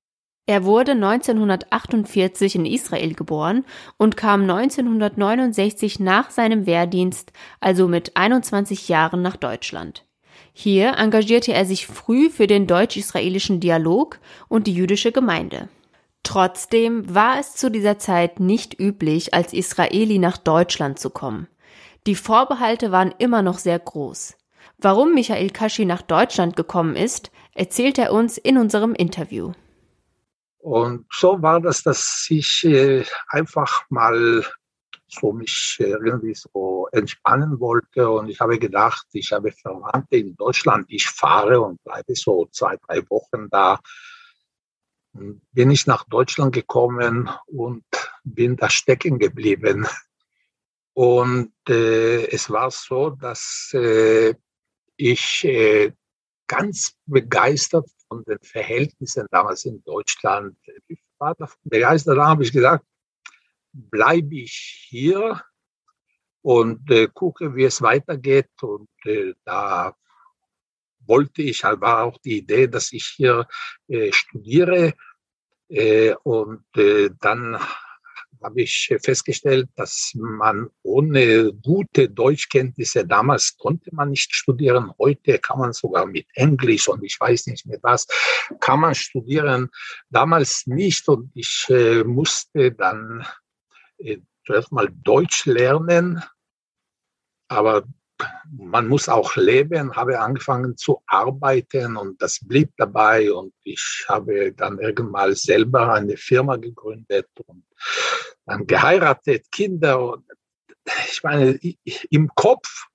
Er 0.45 0.65
wurde 0.65 0.91
1948 0.93 2.55
in 2.55 2.65
Israel 2.65 3.13
geboren 3.13 3.65
und 3.97 4.17
kam 4.17 4.41
1969 4.41 5.99
nach 5.99 6.31
seinem 6.31 6.65
Wehrdienst, 6.65 7.31
also 7.59 7.87
mit 7.87 8.15
21 8.17 8.87
Jahren, 8.87 9.21
nach 9.21 9.35
Deutschland. 9.35 10.05
Hier 10.53 10.97
engagierte 10.97 11.53
er 11.53 11.65
sich 11.65 11.85
früh 11.85 12.29
für 12.29 12.47
den 12.47 12.65
deutsch-israelischen 12.65 13.59
Dialog 13.59 14.19
und 14.47 14.67
die 14.67 14.73
jüdische 14.73 15.11
Gemeinde. 15.11 15.69
Trotzdem 16.27 17.15
war 17.15 17.39
es 17.39 17.55
zu 17.55 17.71
dieser 17.71 17.99
Zeit 17.99 18.41
nicht 18.41 18.77
üblich, 18.81 19.33
als 19.33 19.53
Israeli 19.53 20.19
nach 20.19 20.35
Deutschland 20.35 20.99
zu 20.99 21.09
kommen. 21.09 21.47
Die 22.05 22.15
Vorbehalte 22.15 22.91
waren 22.91 23.15
immer 23.17 23.41
noch 23.41 23.59
sehr 23.59 23.79
groß. 23.79 24.35
Warum 24.77 25.13
Michael 25.13 25.51
Kaschi 25.51 25.85
nach 25.85 26.01
Deutschland 26.01 26.57
gekommen 26.57 26.97
ist, 26.97 27.31
erzählt 27.55 27.97
er 27.97 28.11
uns 28.11 28.37
in 28.37 28.57
unserem 28.57 28.93
Interview. 28.93 29.53
Und 30.57 31.05
so 31.13 31.41
war 31.41 31.61
das, 31.61 31.83
dass 31.83 32.27
ich 32.29 32.65
äh, 32.65 33.05
einfach 33.29 33.83
mal 33.87 34.43
so 35.07 35.31
mich 35.31 35.77
irgendwie 35.79 36.35
so 36.35 36.89
entspannen 36.91 37.57
wollte. 37.61 38.09
Und 38.09 38.27
ich 38.27 38.41
habe 38.41 38.59
gedacht, 38.59 39.07
ich 39.13 39.31
habe 39.31 39.53
Verwandte 39.53 40.17
in 40.17 40.35
Deutschland, 40.35 40.87
ich 40.89 41.07
fahre 41.07 41.61
und 41.61 41.81
bleibe 41.85 42.13
so 42.15 42.49
zwei, 42.51 42.75
drei 42.85 43.01
Wochen 43.09 43.47
da 43.49 43.79
bin 45.51 45.71
ich 45.71 45.87
nach 45.87 46.03
Deutschland 46.05 46.53
gekommen 46.53 47.29
und 47.47 47.85
bin 48.23 48.55
da 48.55 48.69
stecken 48.69 49.19
geblieben. 49.19 49.87
Und 50.93 51.53
äh, 51.69 52.25
es 52.27 52.49
war 52.49 52.71
so, 52.71 53.11
dass 53.11 53.71
äh, 53.73 54.33
ich 54.95 55.43
äh, 55.45 55.91
ganz 56.47 56.95
begeistert 57.05 57.87
von 58.07 58.23
den 58.23 58.39
Verhältnissen 58.41 59.27
damals 59.31 59.65
in 59.65 59.83
Deutschland 59.83 60.57
ich 60.87 60.99
war. 61.19 61.35
Begeistert, 61.63 62.17
habe 62.17 62.43
ich 62.43 62.51
gesagt, 62.51 62.85
bleibe 63.73 64.35
ich 64.35 64.87
hier 64.89 65.41
und 66.41 66.89
äh, 66.89 67.07
gucke, 67.13 67.55
wie 67.55 67.65
es 67.65 67.81
weitergeht. 67.81 68.49
Und 68.61 68.89
äh, 69.05 69.33
da 69.43 69.95
wollte 71.05 71.41
ich, 71.41 71.63
war 71.63 72.03
auch 72.03 72.17
die 72.19 72.39
Idee, 72.39 72.67
dass 72.67 72.91
ich 72.91 73.05
hier 73.15 73.47
äh, 73.87 74.11
studiere. 74.11 74.93
Äh, 75.69 76.13
und 76.23 76.63
äh, 76.75 77.09
dann 77.19 77.59
habe 78.43 78.61
ich 78.61 78.95
festgestellt, 79.01 79.69
dass 79.75 80.11
man 80.15 80.69
ohne 80.83 81.51
gute 81.53 82.07
Deutschkenntnisse 82.07 83.05
damals 83.05 83.57
konnte 83.57 83.93
man 83.93 84.11
nicht 84.11 84.33
studieren. 84.33 84.91
Heute 84.99 85.39
kann 85.39 85.59
man 85.59 85.73
sogar 85.73 86.05
mit 86.05 86.27
Englisch 86.33 86.87
und 86.87 87.03
ich 87.03 87.19
weiß 87.19 87.47
nicht 87.47 87.65
mehr 87.65 87.79
was, 87.81 88.05
kann 88.59 88.79
man 88.79 88.93
studieren. 88.93 89.69
Damals 90.09 90.67
nicht 90.67 91.07
und 91.09 91.31
ich 91.33 91.65
äh, 91.69 92.03
musste 92.03 92.71
dann 92.71 93.25
zuerst 94.45 94.71
mal 94.71 94.89
Deutsch 95.03 95.45
lernen. 95.45 96.23
Aber 97.49 97.83
man 98.51 98.87
muss 98.87 99.09
auch 99.09 99.35
leben, 99.35 99.95
habe 99.95 100.19
angefangen 100.19 100.77
zu 100.77 101.01
arbeiten 101.05 101.97
und 101.97 102.21
das 102.21 102.39
blieb 102.41 102.71
dabei 102.77 103.31
und 103.31 103.53
ich 103.63 104.05
habe 104.07 104.53
dann 104.53 104.79
irgendwann 104.79 105.35
selber 105.35 105.93
eine 105.93 106.17
Firma 106.17 106.55
gegründet 106.55 107.27
und 107.45 107.63
dann 108.45 108.65
geheiratet, 108.65 109.51
Kinder 109.51 110.13
und 110.13 110.25
ich 111.09 111.21
meine, 111.23 111.59
im 112.09 112.29
Kopf 112.35 112.87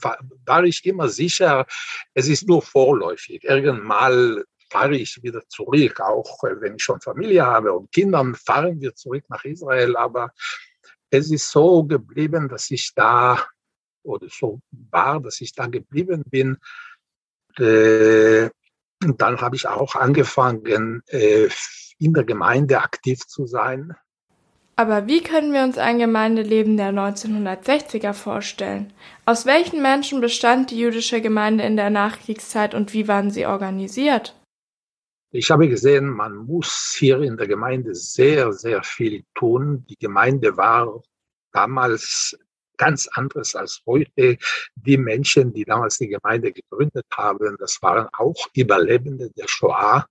war, 0.00 0.18
war 0.44 0.64
ich 0.64 0.84
immer 0.84 1.08
sicher, 1.08 1.66
es 2.14 2.28
ist 2.28 2.46
nur 2.46 2.62
vorläufig. 2.62 3.44
Irgendwann 3.44 4.44
fahre 4.70 4.96
ich 4.96 5.22
wieder 5.22 5.46
zurück, 5.48 6.00
auch 6.00 6.42
wenn 6.42 6.76
ich 6.76 6.82
schon 6.82 7.00
Familie 7.00 7.44
habe 7.44 7.72
und 7.72 7.92
Kinder, 7.92 8.24
fahren 8.34 8.80
wir 8.80 8.94
zurück 8.94 9.24
nach 9.28 9.44
Israel. 9.44 9.96
Aber 9.96 10.32
es 11.10 11.30
ist 11.30 11.50
so 11.50 11.84
geblieben, 11.84 12.48
dass 12.48 12.70
ich 12.70 12.92
da, 12.94 13.42
oder 14.02 14.28
so 14.30 14.60
war, 14.90 15.20
dass 15.20 15.40
ich 15.40 15.52
da 15.52 15.66
geblieben 15.66 16.24
bin. 16.26 16.58
Äh, 17.58 18.50
und 19.04 19.20
dann 19.20 19.40
habe 19.40 19.56
ich 19.56 19.66
auch 19.66 19.94
angefangen, 19.94 21.02
äh, 21.08 21.48
in 21.98 22.14
der 22.14 22.24
Gemeinde 22.24 22.80
aktiv 22.80 23.26
zu 23.26 23.46
sein. 23.46 23.94
Aber 24.76 25.06
wie 25.06 25.22
können 25.22 25.52
wir 25.52 25.62
uns 25.62 25.76
ein 25.76 25.98
Gemeindeleben 25.98 26.76
der 26.76 26.92
1960er 26.92 28.14
vorstellen? 28.14 28.92
Aus 29.26 29.44
welchen 29.44 29.82
Menschen 29.82 30.20
bestand 30.20 30.70
die 30.70 30.78
jüdische 30.78 31.20
Gemeinde 31.20 31.64
in 31.64 31.76
der 31.76 31.90
Nachkriegszeit 31.90 32.74
und 32.74 32.92
wie 32.92 33.06
waren 33.06 33.30
sie 33.30 33.46
organisiert? 33.46 34.34
Ich 35.30 35.50
habe 35.50 35.68
gesehen, 35.68 36.08
man 36.08 36.36
muss 36.36 36.94
hier 36.98 37.20
in 37.22 37.36
der 37.36 37.46
Gemeinde 37.46 37.94
sehr, 37.94 38.52
sehr 38.52 38.82
viel 38.82 39.24
tun. 39.34 39.84
Die 39.88 39.96
Gemeinde 39.96 40.56
war 40.56 41.02
damals 41.52 42.36
ganz 42.82 43.06
anderes 43.12 43.54
als 43.54 43.82
heute. 43.86 44.36
Die 44.74 44.96
Menschen, 44.96 45.52
die 45.52 45.64
damals 45.64 45.98
die 45.98 46.08
Gemeinde 46.08 46.52
gegründet 46.52 47.06
haben, 47.16 47.56
das 47.58 47.80
waren 47.80 48.08
auch 48.14 48.48
Überlebende 48.54 49.30
der 49.30 49.46
Shoah. 49.46 50.06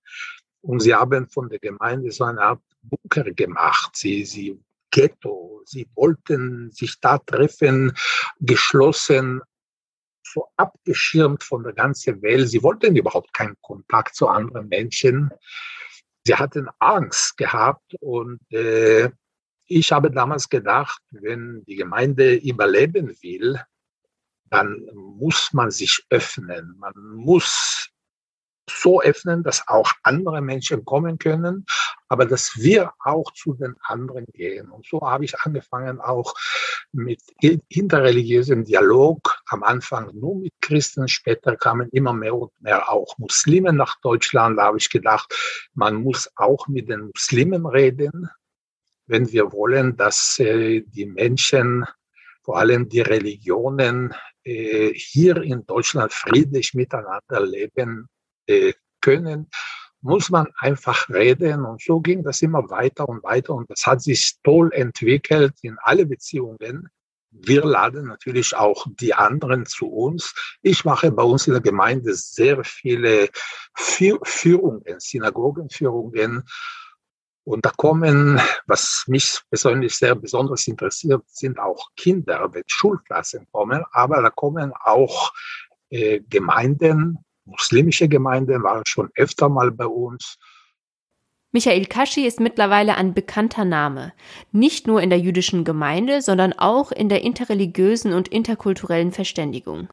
Und 0.62 0.80
sie 0.80 0.96
haben 0.96 1.28
von 1.28 1.50
der 1.50 1.60
Gemeinde 1.60 2.12
so 2.12 2.24
eine 2.24 2.42
Art 2.42 2.62
Bunker 2.82 3.30
gemacht. 3.32 3.92
Sie, 3.96 4.24
sie 4.24 4.58
Ghetto. 4.90 5.62
Sie 5.66 5.88
wollten 5.96 6.72
sich 6.72 7.00
da 7.00 7.18
treffen, 7.18 7.94
geschlossen, 8.40 9.42
so 10.24 10.48
abgeschirmt 10.56 11.44
von 11.44 11.64
der 11.64 11.74
ganzen 11.74 12.22
Welt. 12.22 12.50
Sie 12.50 12.64
wollten 12.64 12.96
überhaupt 12.96 13.34
keinen 13.34 13.58
Kontakt 13.62 14.16
zu 14.16 14.28
anderen 14.28 14.70
Menschen. 14.70 15.30
Sie 16.26 16.36
hatten 16.36 16.70
Angst 16.80 17.36
gehabt 17.38 17.96
und 18.00 18.40
äh, 18.52 19.10
ich 19.72 19.92
habe 19.92 20.12
damals 20.12 20.50
gedacht, 20.50 21.02
wenn 21.12 21.64
die 21.66 21.76
Gemeinde 21.76 22.36
überleben 22.36 23.16
will, 23.22 23.60
dann 24.50 24.86
muss 24.94 25.54
man 25.54 25.72
sich 25.72 26.06
öffnen. 26.10 26.76
Man 26.78 26.94
muss 27.16 27.90
so 28.70 29.02
öffnen, 29.02 29.44
dass 29.44 29.68
auch 29.68 29.90
andere 30.04 30.42
Menschen 30.42 30.84
kommen 30.86 31.18
können, 31.18 31.66
aber 32.10 32.26
dass 32.26 32.52
wir 32.56 32.92
auch 33.00 33.32
zu 33.34 33.54
den 33.54 33.76
anderen 33.82 34.26
gehen. 34.34 34.70
Und 34.70 34.86
so 34.86 35.02
habe 35.02 35.26
ich 35.26 35.40
angefangen 35.40 36.00
auch 36.00 36.34
mit 36.92 37.22
interreligiösem 37.70 38.66
Dialog, 38.66 39.42
am 39.48 39.64
Anfang 39.64 40.14
nur 40.14 40.36
mit 40.36 40.54
Christen, 40.62 41.08
später 41.08 41.56
kamen 41.56 41.90
immer 41.92 42.14
mehr 42.14 42.36
und 42.36 42.52
mehr 42.62 42.90
auch 42.90 43.18
Muslime 43.18 43.74
nach 43.74 44.00
Deutschland. 44.02 44.58
Da 44.58 44.64
habe 44.66 44.78
ich 44.78 44.90
gedacht, 44.90 45.34
man 45.74 45.96
muss 45.96 46.30
auch 46.36 46.68
mit 46.68 46.90
den 46.90 47.12
Muslimen 47.14 47.66
reden, 47.66 48.30
wenn 49.08 49.32
wir 49.32 49.52
wollen, 49.52 49.98
dass 49.98 50.40
äh, 50.40 50.82
die 50.82 51.06
Menschen 51.06 51.86
vor 52.44 52.58
allem 52.58 52.90
die 52.90 53.02
Religionen 53.02 54.14
äh, 54.44 54.94
hier 54.94 55.38
in 55.38 55.66
Deutschland 55.66 56.12
friedlich 56.12 56.74
miteinander 56.74 57.46
leben 57.46 58.08
äh, 58.48 58.74
können, 59.00 59.50
muss 60.02 60.30
man 60.30 60.48
einfach 60.58 61.10
reden. 61.10 61.64
Und 61.64 61.82
so 61.82 62.00
ging 62.00 62.24
das 62.24 62.42
immer 62.42 62.70
weiter 62.70 63.08
und 63.08 63.24
weiter. 63.24 63.54
Und 63.54 63.70
das 63.70 63.86
hat 63.86 64.02
sich 64.02 64.38
toll 64.44 64.72
entwickelt 64.74 65.54
in 65.62 65.78
alle 65.82 66.06
Beziehungen. 66.06 66.90
Wir 67.30 67.64
laden 67.64 68.08
natürlich 68.08 68.56
auch 68.56 68.86
die 69.00 69.14
anderen 69.14 69.66
zu 69.66 69.88
uns. 69.88 70.34
Ich 70.62 70.84
mache 70.84 71.12
bei 71.12 71.24
uns 71.24 71.48
in 71.48 71.54
der 71.54 71.62
Gemeinde 71.62 72.14
sehr 72.14 72.64
viele 72.64 73.30
Führungen, 73.76 74.84
Synagogenführungen. 74.98 76.44
Und 77.44 77.66
da 77.66 77.72
kommen, 77.72 78.40
was 78.68 79.06
mich 79.08 79.40
persönlich 79.50 79.96
sehr 79.96 80.16
besonders 80.16 80.68
interessiert, 80.68 81.24
sind 81.28 81.60
auch 81.60 81.90
Kinder, 81.96 82.50
wenn 82.54 82.64
Schulklassen 82.68 83.48
kommen, 83.52 83.84
aber 83.92 84.22
da 84.22 84.30
kommen 84.30 84.74
auch 84.80 85.34
äh, 85.90 86.22
Gemeinden, 86.30 87.18
muslimische 87.46 88.08
Gemeinden 88.08 88.64
waren 88.64 88.86
schon 88.86 89.10
öfter 89.16 89.50
mal 89.50 89.72
bei 89.72 89.86
uns. 89.86 90.38
Michael 91.52 91.86
Kaschi 91.86 92.26
ist 92.26 92.40
mittlerweile 92.40 92.96
ein 92.96 93.14
bekannter 93.14 93.66
Name, 93.66 94.14
nicht 94.54 94.88
nur 94.88 95.02
in 95.02 95.10
der 95.10 95.20
jüdischen 95.20 95.66
Gemeinde, 95.66 96.22
sondern 96.22 96.54
auch 96.54 96.94
in 96.94 97.10
der 97.10 97.24
interreligiösen 97.24 98.14
und 98.14 98.30
interkulturellen 98.30 99.12
Verständigung. 99.12 99.90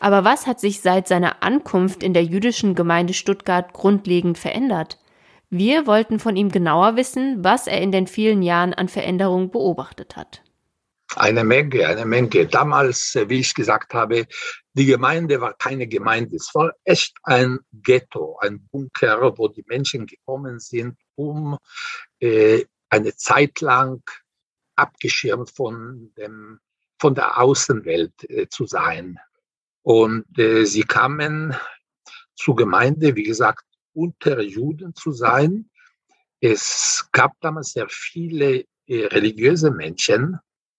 Aber 0.00 0.24
was 0.24 0.46
hat 0.46 0.60
sich 0.60 0.80
seit 0.80 1.06
seiner 1.06 1.42
Ankunft 1.42 2.02
in 2.02 2.14
der 2.14 2.24
jüdischen 2.24 2.74
Gemeinde 2.74 3.12
Stuttgart 3.12 3.72
grundlegend 3.74 4.38
verändert? 4.38 4.98
Wir 5.56 5.86
wollten 5.86 6.18
von 6.18 6.34
ihm 6.34 6.50
genauer 6.50 6.96
wissen, 6.96 7.44
was 7.44 7.68
er 7.68 7.80
in 7.80 7.92
den 7.92 8.08
vielen 8.08 8.42
Jahren 8.42 8.74
an 8.74 8.88
Veränderungen 8.88 9.52
beobachtet 9.52 10.16
hat. 10.16 10.42
Eine 11.14 11.44
Menge, 11.44 11.86
eine 11.86 12.04
Menge. 12.04 12.48
Damals, 12.48 13.14
äh, 13.14 13.28
wie 13.28 13.38
ich 13.38 13.54
gesagt 13.54 13.94
habe, 13.94 14.26
die 14.72 14.84
Gemeinde 14.84 15.40
war 15.40 15.54
keine 15.54 15.86
Gemeinde. 15.86 16.34
Es 16.34 16.52
war 16.54 16.72
echt 16.82 17.14
ein 17.22 17.60
Ghetto, 17.72 18.36
ein 18.40 18.66
Bunker, 18.72 19.38
wo 19.38 19.46
die 19.46 19.64
Menschen 19.68 20.06
gekommen 20.06 20.58
sind, 20.58 20.98
um 21.14 21.56
äh, 22.18 22.64
eine 22.88 23.14
Zeit 23.14 23.60
lang 23.60 24.02
abgeschirmt 24.74 25.52
von, 25.52 26.12
dem, 26.18 26.58
von 26.98 27.14
der 27.14 27.40
Außenwelt 27.40 28.28
äh, 28.28 28.48
zu 28.48 28.66
sein. 28.66 29.20
Und 29.82 30.36
äh, 30.36 30.64
sie 30.64 30.82
kamen 30.82 31.54
zur 32.34 32.56
Gemeinde, 32.56 33.14
wie 33.14 33.22
gesagt, 33.22 33.64
unter 33.94 34.42
Juden 34.42 34.94
zu 34.94 35.12
sein. 35.12 35.70
Es 36.40 37.08
gab 37.12 37.32
damals 37.40 37.72
sehr 37.72 37.86
viele 37.88 38.64
äh, 38.86 39.06
religiöse 39.06 39.70
Menschen, 39.70 40.38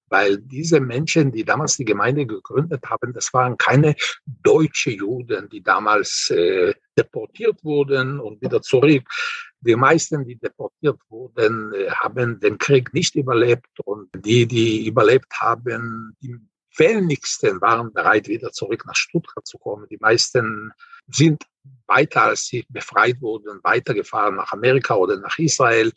weil 0.10 0.38
diese 0.38 0.80
Menschen, 0.80 1.32
die 1.32 1.44
damals 1.44 1.78
die 1.78 1.86
Gemeinde 1.86 2.26
gegründet 2.26 2.84
haben, 2.90 3.14
das 3.14 3.34
waren 3.34 3.58
keine 3.58 3.96
deutsche 4.44 4.92
Juden, 4.92 5.50
die 5.50 5.64
damals 5.64 6.30
äh, 6.30 6.74
deportiert 6.98 7.64
wurden 7.64 8.20
und 8.20 8.42
wieder 8.42 8.62
zurück. 8.62 9.04
Die 9.62 9.76
meisten, 9.76 10.26
die 10.26 10.36
deportiert 10.36 11.00
wurden, 11.10 11.74
äh, 11.74 11.90
haben 11.90 12.40
den 12.40 12.58
Krieg 12.58 12.94
nicht 12.94 13.16
überlebt 13.16 13.80
und 13.84 14.10
die, 14.16 14.46
die 14.46 14.88
überlebt 14.88 15.34
haben, 15.40 16.16
die 16.22 16.38
wenigsten 16.78 17.62
waren 17.62 17.94
bereit, 17.94 18.28
wieder 18.28 18.52
zurück 18.52 18.86
nach 18.86 18.96
Stuttgart 18.96 19.46
zu 19.46 19.58
kommen. 19.58 19.88
Die 19.90 19.98
meisten 19.98 20.72
sind 21.08 21.44
weiter, 21.88 22.24
als 22.24 22.46
sie 22.46 22.66
befreit 22.70 23.22
wurden, 23.22 23.60
weitergefahren 23.64 24.36
nach 24.36 24.52
Amerika 24.52 24.96
oder 24.96 25.18
nach 25.18 25.38
Israel. 25.38 25.92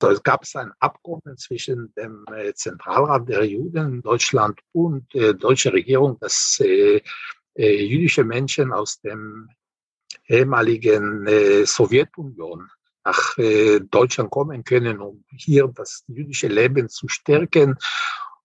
Es 0.00 0.22
gab 0.22 0.44
ein 0.54 0.72
Abkommen 0.80 1.36
zwischen 1.38 1.94
dem 1.94 2.24
äh, 2.34 2.52
Zentralrat 2.52 3.28
der 3.28 3.44
Juden 3.44 3.94
in 3.94 4.02
Deutschland 4.02 4.60
und 4.72 5.12
der 5.14 5.30
äh, 5.30 5.34
deutschen 5.34 5.72
Regierung, 5.72 6.18
dass 6.20 6.60
äh, 6.60 7.00
jüdische 7.56 8.24
Menschen 8.24 8.72
aus 8.72 9.00
dem 9.00 9.48
ehemaligen 10.26 11.28
Sowjetunion 11.66 12.68
nach 13.04 13.36
Deutschland 13.90 14.30
kommen 14.30 14.64
können, 14.64 14.98
um 14.98 15.22
hier 15.28 15.68
das 15.68 16.02
jüdische 16.08 16.48
Leben 16.48 16.88
zu 16.88 17.06
stärken. 17.06 17.76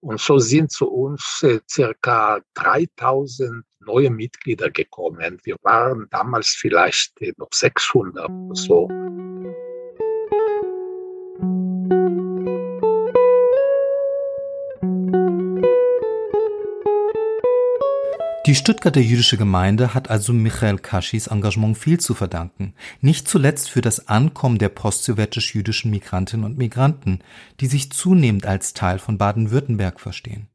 Und 0.02 0.20
so 0.20 0.40
sind 0.40 0.72
zu 0.72 0.90
uns 0.90 1.42
äh, 1.44 1.60
circa 1.70 2.40
3000 2.54 3.66
neue 3.82 4.10
Mitglieder 4.10 4.70
gekommen. 4.70 5.40
Wir 5.44 5.58
waren 5.62 6.08
damals 6.10 6.50
vielleicht 6.50 7.22
äh, 7.22 7.34
noch 7.38 7.50
600 7.52 8.30
oder 8.30 8.56
so. 8.56 8.88
Die 18.50 18.56
Stuttgarter 18.56 19.00
jüdische 19.00 19.38
Gemeinde 19.38 19.94
hat 19.94 20.10
also 20.10 20.34
Michael 20.34 20.80
Kaschis 20.80 21.28
Engagement 21.28 21.78
viel 21.78 22.00
zu 22.00 22.16
verdanken, 22.16 22.74
nicht 23.00 23.28
zuletzt 23.28 23.70
für 23.70 23.82
das 23.82 24.08
Ankommen 24.08 24.58
der 24.58 24.70
postsowjetisch-jüdischen 24.70 25.92
Migrantinnen 25.92 26.48
und 26.48 26.58
Migranten, 26.58 27.20
die 27.60 27.68
sich 27.68 27.92
zunehmend 27.92 28.48
als 28.48 28.74
Teil 28.74 28.98
von 28.98 29.20
Baden-Württemberg 29.20 30.00
verstehen. 30.00 30.48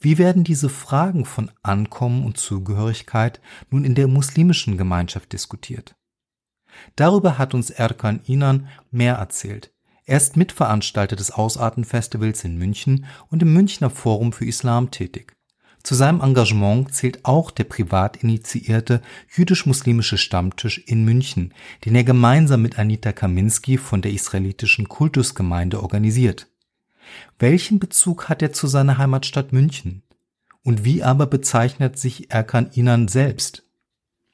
Wie 0.00 0.16
werden 0.16 0.42
diese 0.42 0.70
Fragen 0.70 1.26
von 1.26 1.50
Ankommen 1.62 2.24
und 2.24 2.38
Zugehörigkeit 2.38 3.42
nun 3.68 3.84
in 3.84 3.94
der 3.94 4.08
muslimischen 4.08 4.78
Gemeinschaft 4.78 5.34
diskutiert? 5.34 5.94
Darüber 6.96 7.36
hat 7.36 7.52
uns 7.52 7.68
Erkan 7.68 8.20
Inan 8.24 8.68
mehr 8.90 9.16
erzählt. 9.16 9.70
Er 10.06 10.16
ist 10.16 10.38
Mitveranstalter 10.38 11.16
des 11.16 11.30
Ausartenfestivals 11.30 12.42
in 12.44 12.56
München 12.56 13.04
und 13.28 13.42
im 13.42 13.52
Münchner 13.52 13.90
Forum 13.90 14.32
für 14.32 14.46
Islam 14.46 14.90
tätig. 14.90 15.36
Zu 15.82 15.96
seinem 15.96 16.20
Engagement 16.20 16.94
zählt 16.94 17.24
auch 17.24 17.50
der 17.50 17.64
privat 17.64 18.18
initiierte 18.18 19.02
jüdisch-muslimische 19.34 20.16
Stammtisch 20.16 20.78
in 20.78 21.04
München, 21.04 21.52
den 21.84 21.96
er 21.96 22.04
gemeinsam 22.04 22.62
mit 22.62 22.78
Anita 22.78 23.12
Kaminski 23.12 23.78
von 23.78 24.00
der 24.00 24.12
israelitischen 24.12 24.88
Kultusgemeinde 24.88 25.82
organisiert. 25.82 26.46
Welchen 27.38 27.80
Bezug 27.80 28.28
hat 28.28 28.42
er 28.42 28.52
zu 28.52 28.68
seiner 28.68 28.96
Heimatstadt 28.98 29.52
München? 29.52 30.02
Und 30.64 30.84
wie 30.84 31.02
aber 31.02 31.26
bezeichnet 31.26 31.98
sich 31.98 32.30
Erkan 32.30 32.70
Inan 32.72 33.08
selbst? 33.08 33.64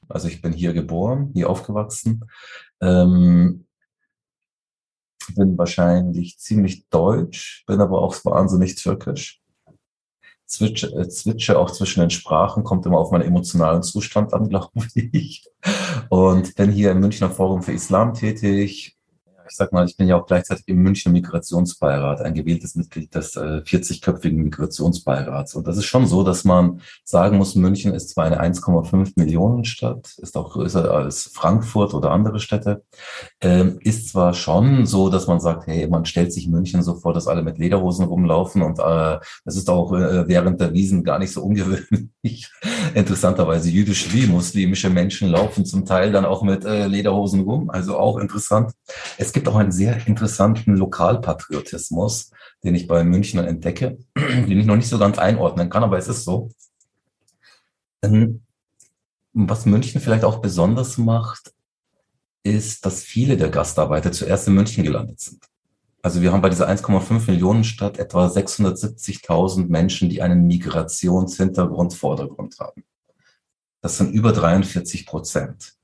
Also 0.08 0.28
ich 0.28 0.42
bin 0.42 0.52
hier 0.52 0.74
geboren, 0.74 1.30
hier 1.32 1.48
aufgewachsen, 1.48 2.24
ähm, 2.82 3.66
bin 5.34 5.56
wahrscheinlich 5.56 6.38
ziemlich 6.38 6.88
deutsch, 6.88 7.64
bin 7.66 7.80
aber 7.80 8.02
auch 8.02 8.14
wahnsinnig 8.24 8.74
türkisch. 8.76 9.40
Zwitsche, 10.48 10.88
äh, 10.96 11.08
zwitsche 11.08 11.58
auch 11.58 11.70
zwischen 11.70 12.00
den 12.00 12.10
Sprachen, 12.10 12.64
kommt 12.64 12.86
immer 12.86 12.98
auf 12.98 13.12
meinen 13.12 13.28
emotionalen 13.28 13.82
Zustand 13.82 14.32
an, 14.32 14.48
glaube 14.48 14.70
ich. 14.94 15.46
Und 16.08 16.54
bin 16.56 16.72
hier 16.72 16.92
im 16.92 17.00
Münchner 17.00 17.30
Forum 17.30 17.62
für 17.62 17.72
Islam 17.72 18.14
tätig, 18.14 18.97
ich 19.50 19.56
sag 19.56 19.72
mal, 19.72 19.86
ich 19.86 19.96
bin 19.96 20.08
ja 20.08 20.16
auch 20.16 20.26
gleichzeitig 20.26 20.66
im 20.68 20.82
Münchner 20.82 21.12
Migrationsbeirat, 21.12 22.20
ein 22.20 22.34
gewähltes 22.34 22.74
Mitglied 22.74 23.14
des 23.14 23.36
äh, 23.36 23.62
40-köpfigen 23.64 24.42
Migrationsbeirats. 24.42 25.54
Und 25.54 25.66
das 25.66 25.76
ist 25.76 25.86
schon 25.86 26.06
so, 26.06 26.22
dass 26.22 26.44
man 26.44 26.80
sagen 27.04 27.38
muss, 27.38 27.54
München 27.54 27.94
ist 27.94 28.10
zwar 28.10 28.24
eine 28.24 28.40
1,5 28.42 29.12
Millionen 29.16 29.64
Stadt, 29.64 30.14
ist 30.18 30.36
auch 30.36 30.52
größer 30.52 30.90
als 30.90 31.30
Frankfurt 31.34 31.94
oder 31.94 32.10
andere 32.10 32.40
Städte, 32.40 32.82
ähm, 33.40 33.78
ist 33.80 34.10
zwar 34.10 34.34
schon 34.34 34.86
so, 34.86 35.08
dass 35.08 35.26
man 35.26 35.40
sagt, 35.40 35.66
hey, 35.66 35.86
man 35.88 36.04
stellt 36.04 36.32
sich 36.32 36.48
München 36.48 36.82
so 36.82 36.94
vor, 36.94 37.12
dass 37.12 37.26
alle 37.26 37.42
mit 37.42 37.58
Lederhosen 37.58 38.06
rumlaufen 38.06 38.62
und 38.62 38.78
äh, 38.78 39.18
das 39.44 39.56
ist 39.56 39.70
auch 39.70 39.92
äh, 39.92 40.26
während 40.26 40.60
der 40.60 40.72
Wiesen 40.72 41.04
gar 41.04 41.18
nicht 41.18 41.32
so 41.32 41.42
ungewöhnlich. 41.42 42.50
Interessanterweise 42.94 43.70
jüdische 43.70 44.12
wie 44.12 44.26
muslimische 44.26 44.90
Menschen 44.90 45.28
laufen 45.28 45.64
zum 45.64 45.84
Teil 45.84 46.12
dann 46.12 46.24
auch 46.24 46.42
mit 46.42 46.64
äh, 46.64 46.86
Lederhosen 46.86 47.42
rum, 47.42 47.70
also 47.70 47.96
auch 47.98 48.18
interessant. 48.18 48.72
Es 49.16 49.32
gibt 49.32 49.37
auch 49.46 49.56
einen 49.56 49.70
sehr 49.70 50.06
interessanten 50.06 50.76
Lokalpatriotismus, 50.76 52.32
den 52.64 52.74
ich 52.74 52.88
bei 52.88 53.04
München 53.04 53.38
entdecke, 53.38 53.98
den 54.16 54.58
ich 54.58 54.66
noch 54.66 54.76
nicht 54.76 54.88
so 54.88 54.98
ganz 54.98 55.18
einordnen 55.18 55.70
kann, 55.70 55.84
aber 55.84 55.98
es 55.98 56.08
ist 56.08 56.24
so. 56.24 56.50
Ähm, 58.02 58.42
was 59.32 59.66
München 59.66 60.00
vielleicht 60.00 60.24
auch 60.24 60.40
besonders 60.40 60.98
macht, 60.98 61.52
ist, 62.42 62.84
dass 62.84 63.02
viele 63.02 63.36
der 63.36 63.50
Gastarbeiter 63.50 64.10
zuerst 64.10 64.48
in 64.48 64.54
München 64.54 64.82
gelandet 64.82 65.20
sind. 65.20 65.44
Also 66.02 66.22
wir 66.22 66.32
haben 66.32 66.40
bei 66.40 66.48
dieser 66.48 66.68
1,5 66.68 67.30
Millionen 67.30 67.64
Stadt 67.64 67.98
etwa 67.98 68.26
670.000 68.26 69.68
Menschen, 69.68 70.08
die 70.08 70.22
einen 70.22 70.46
Migrationshintergrund 70.46 71.94
Vordergrund 71.94 72.58
haben. 72.60 72.84
Das 73.80 73.98
sind 73.98 74.12
über 74.12 74.32
43 74.32 75.06
Prozent. 75.06 75.77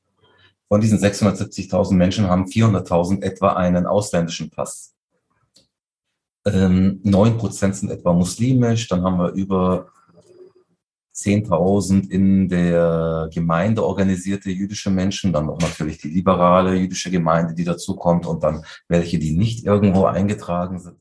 Von 0.68 0.80
diesen 0.80 0.98
670.000 0.98 1.94
Menschen 1.94 2.28
haben 2.28 2.46
400.000 2.46 3.22
etwa 3.22 3.52
einen 3.52 3.86
ausländischen 3.86 4.50
Pass. 4.50 4.94
Ähm, 6.46 7.00
9% 7.04 7.72
sind 7.72 7.90
etwa 7.90 8.12
muslimisch, 8.12 8.88
dann 8.88 9.02
haben 9.02 9.18
wir 9.18 9.32
über 9.32 9.88
10.000 11.14 12.10
in 12.10 12.48
der 12.48 13.28
Gemeinde 13.32 13.84
organisierte 13.84 14.50
jüdische 14.50 14.90
Menschen, 14.90 15.32
dann 15.32 15.46
noch 15.46 15.60
natürlich 15.60 15.98
die 15.98 16.08
liberale 16.08 16.74
jüdische 16.74 17.10
Gemeinde, 17.10 17.54
die 17.54 17.64
dazukommt 17.64 18.26
und 18.26 18.42
dann 18.42 18.64
welche, 18.88 19.18
die 19.18 19.36
nicht 19.36 19.64
irgendwo 19.64 20.06
eingetragen 20.06 20.80
sind. 20.80 20.98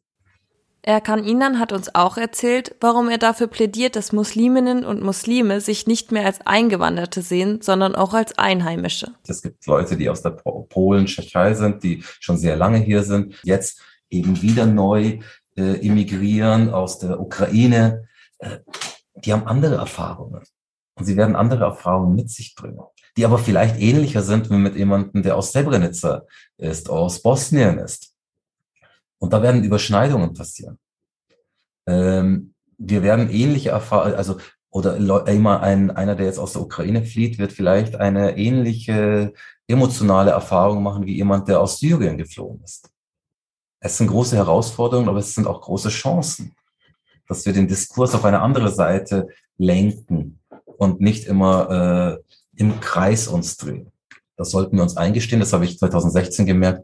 Erkan 0.86 1.24
Inan 1.24 1.60
hat 1.60 1.72
uns 1.72 1.96
auch 1.96 2.18
erzählt, 2.18 2.76
warum 2.82 3.08
er 3.08 3.18
dafür 3.18 3.48
plädiert, 3.48 3.96
dass 3.96 4.12
Musliminnen 4.12 4.84
und 4.84 5.02
Muslime 5.02 5.62
sich 5.62 5.88
nicht 5.88 6.12
mehr 6.12 6.26
als 6.26 6.46
Eingewanderte 6.46 7.22
sehen, 7.22 7.62
sondern 7.62 7.96
auch 7.96 8.14
als 8.14 8.38
Einheimische. 8.38 9.14
Es 9.26 9.42
gibt 9.42 9.66
Leute, 9.66 9.96
die 9.96 10.10
aus 10.10 10.22
der 10.22 10.32
Polen, 10.32 11.06
Tschechei 11.06 11.54
sind, 11.54 11.84
die 11.84 12.04
schon 12.20 12.38
sehr 12.38 12.58
lange 12.58 12.80
hier 12.80 13.04
sind, 13.04 13.40
jetzt 13.44 13.82
eben 14.10 14.42
wieder 14.42 14.66
neu 14.66 15.20
äh, 15.56 15.86
immigrieren 15.86 16.70
aus 16.70 17.00
der 17.00 17.18
Ukraine. 17.18 18.10
Äh, 18.40 18.60
die 19.16 19.32
haben 19.32 19.48
andere 19.48 19.76
Erfahrungen. 19.76 20.44
Und 20.96 21.06
sie 21.06 21.16
werden 21.16 21.38
andere 21.38 21.64
Erfahrungen 21.64 22.14
mit 22.14 22.30
sich 22.30 22.56
bringen, 22.56 22.82
die 23.16 23.24
aber 23.24 23.40
vielleicht 23.40 23.80
ähnlicher 23.80 24.22
sind 24.22 24.50
wie 24.50 24.58
mit 24.58 24.76
jemandem, 24.76 25.24
der 25.24 25.38
aus 25.38 25.54
Srebrenica 25.54 26.24
ist, 26.58 26.90
aus 26.90 27.22
Bosnien 27.22 27.80
ist 27.80 28.13
und 29.24 29.32
da 29.32 29.42
werden 29.42 29.64
Überschneidungen 29.64 30.34
passieren. 30.34 30.78
Ähm, 31.88 32.54
wir 32.78 33.04
werden 33.04 33.30
ähnliche 33.30 33.70
Erfahrungen, 33.70 34.16
also 34.16 34.38
oder 34.70 34.98
immer 35.30 35.62
ein, 35.62 35.92
einer, 35.92 36.16
der 36.16 36.26
jetzt 36.26 36.40
aus 36.40 36.52
der 36.52 36.62
Ukraine 36.62 37.06
flieht, 37.06 37.38
wird 37.38 37.54
vielleicht 37.54 37.96
eine 37.96 38.38
ähnliche 38.38 39.32
emotionale 39.66 40.32
Erfahrung 40.32 40.84
machen 40.84 41.06
wie 41.06 41.16
jemand, 41.16 41.48
der 41.48 41.62
aus 41.62 41.80
Syrien 41.80 42.18
geflohen 42.18 42.62
ist. 42.66 42.90
Es 43.80 43.98
sind 43.98 44.08
große 44.08 44.36
Herausforderungen, 44.36 45.08
aber 45.08 45.20
es 45.20 45.34
sind 45.34 45.48
auch 45.48 45.62
große 45.62 45.88
Chancen, 45.88 46.54
dass 47.30 47.46
wir 47.46 47.54
den 47.54 47.70
Diskurs 47.70 48.14
auf 48.16 48.26
eine 48.26 48.42
andere 48.42 48.72
Seite 48.72 49.30
lenken 49.58 50.42
und 50.66 51.00
nicht 51.00 51.28
immer 51.28 52.20
äh, 52.60 52.62
im 52.62 52.82
Kreis 52.82 53.30
uns 53.30 53.56
drehen. 53.56 53.90
Das 54.36 54.52
sollten 54.52 54.76
wir 54.76 54.84
uns 54.84 54.98
eingestehen. 54.98 55.40
Das 55.40 55.54
habe 55.54 55.64
ich 55.64 55.80
2016 55.80 56.46
gemerkt. 56.46 56.84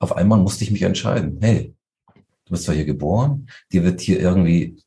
Auf 0.00 0.14
einmal 0.14 0.38
musste 0.38 0.64
ich 0.64 0.70
mich 0.70 0.82
entscheiden. 0.82 1.38
Hey, 1.40 1.74
du 2.48 2.52
bist 2.52 2.64
zwar 2.64 2.74
hier 2.74 2.86
geboren, 2.86 3.48
dir 3.72 3.84
wird 3.84 4.00
hier 4.00 4.18
irgendwie 4.20 4.82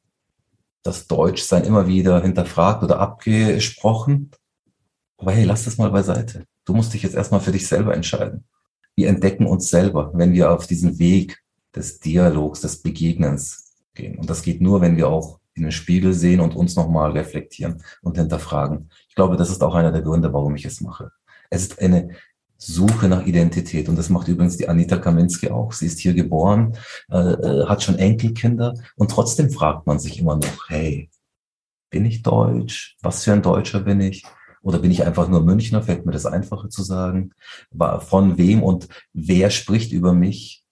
das 0.84 1.08
Deutschsein 1.08 1.64
immer 1.64 1.88
wieder 1.88 2.22
hinterfragt 2.22 2.84
oder 2.84 3.00
abgesprochen. 3.00 4.32
Aber 5.18 5.32
hey, 5.32 5.44
lass 5.44 5.66
das 5.66 5.78
mal 5.78 5.92
beiseite. 5.92 6.46
Du 6.66 6.74
musst 6.74 6.94
dich 6.94 7.04
jetzt 7.04 7.16
erstmal 7.16 7.40
für 7.40 7.52
dich 7.52 7.68
selber 7.68 7.94
entscheiden. 7.94 8.46
Wir 8.96 9.10
entdecken 9.10 9.46
uns 9.46 9.70
selber, 9.70 10.12
wenn 10.16 10.34
wir 10.34 10.52
auf 10.52 10.66
diesen 10.66 10.98
Weg 10.98 11.40
des 11.76 12.00
Dialogs, 12.00 12.62
des 12.62 12.82
Begegnens 12.82 13.76
gehen. 13.94 14.18
Und 14.18 14.30
das 14.30 14.42
geht 14.42 14.60
nur, 14.60 14.82
wenn 14.82 14.98
wir 14.98 15.08
auch 15.08 15.40
in 15.54 15.64
den 15.64 15.72
Spiegel 15.72 16.14
sehen 16.14 16.40
und 16.40 16.56
uns 16.56 16.76
nochmal 16.76 17.12
reflektieren 17.12 17.84
und 18.02 18.18
hinterfragen. 18.18 18.90
Ich 19.08 19.16
glaube, 19.16 19.38
das 19.38 19.50
ist 19.52 19.62
auch 19.62 19.76
einer 19.76 19.92
der 19.92 20.02
Gründe, 20.02 20.34
warum 20.34 20.56
ich 20.56 20.66
es 20.66 20.82
mache. 20.82 21.12
Es 21.50 21.62
ist 21.62 21.80
eine 21.80 22.16
Suche 22.64 23.08
nach 23.08 23.26
Identität. 23.26 23.90
Und 23.90 23.98
das 23.98 24.10
macht 24.10 24.28
übrigens 24.28 24.56
die 24.56 24.70
Anita 24.70 24.98
Kaminski 24.98 25.50
auch. 25.50 25.74
Sie 25.74 25.88
ist 25.88 26.00
hier 26.00 26.14
geboren, 26.14 26.78
äh, 27.10 27.18
äh, 27.18 27.66
hat 27.66 27.82
schon 27.82 27.98
Enkelkinder 27.98 28.76
und 28.96 29.10
trotzdem 29.10 29.50
fragt 29.50 29.88
man 29.88 29.98
sich 29.98 30.20
immer 30.20 30.36
noch, 30.36 30.70
hey, 30.70 31.10
bin 31.90 32.06
ich 32.06 32.22
Deutsch? 32.22 32.98
Was 33.02 33.24
für 33.24 33.34
ein 33.34 33.42
Deutscher 33.42 33.82
bin 33.82 34.00
ich? 34.00 34.24
Oder 34.62 34.78
bin 34.78 34.92
ich 34.92 35.04
einfach 35.04 35.28
nur 35.28 35.42
Münchner? 35.42 35.82
Fällt 35.82 36.06
mir 36.06 36.12
das 36.12 36.28
einfacher 36.28 36.70
zu 36.70 36.84
sagen. 36.84 37.32
Von 38.02 38.38
wem 38.38 38.62
und 38.62 38.88
wer 39.12 39.50
spricht 39.50 39.92
über 39.92 40.14
mich? 40.14 40.64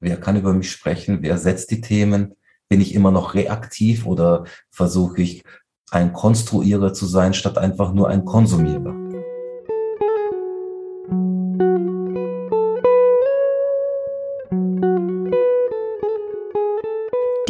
Wer 0.00 0.16
kann 0.16 0.36
über 0.36 0.52
mich 0.52 0.70
sprechen? 0.70 1.18
Wer 1.22 1.38
setzt 1.38 1.70
die 1.70 1.80
Themen? 1.80 2.34
Bin 2.68 2.80
ich 2.80 2.92
immer 2.92 3.12
noch 3.12 3.34
reaktiv 3.34 4.04
oder 4.04 4.44
versuche 4.70 5.22
ich 5.22 5.44
ein 5.90 6.12
Konstruierer 6.12 6.92
zu 6.92 7.06
sein, 7.06 7.34
statt 7.34 7.56
einfach 7.56 7.92
nur 7.92 8.08
ein 8.08 8.24
Konsumierer? 8.24 9.03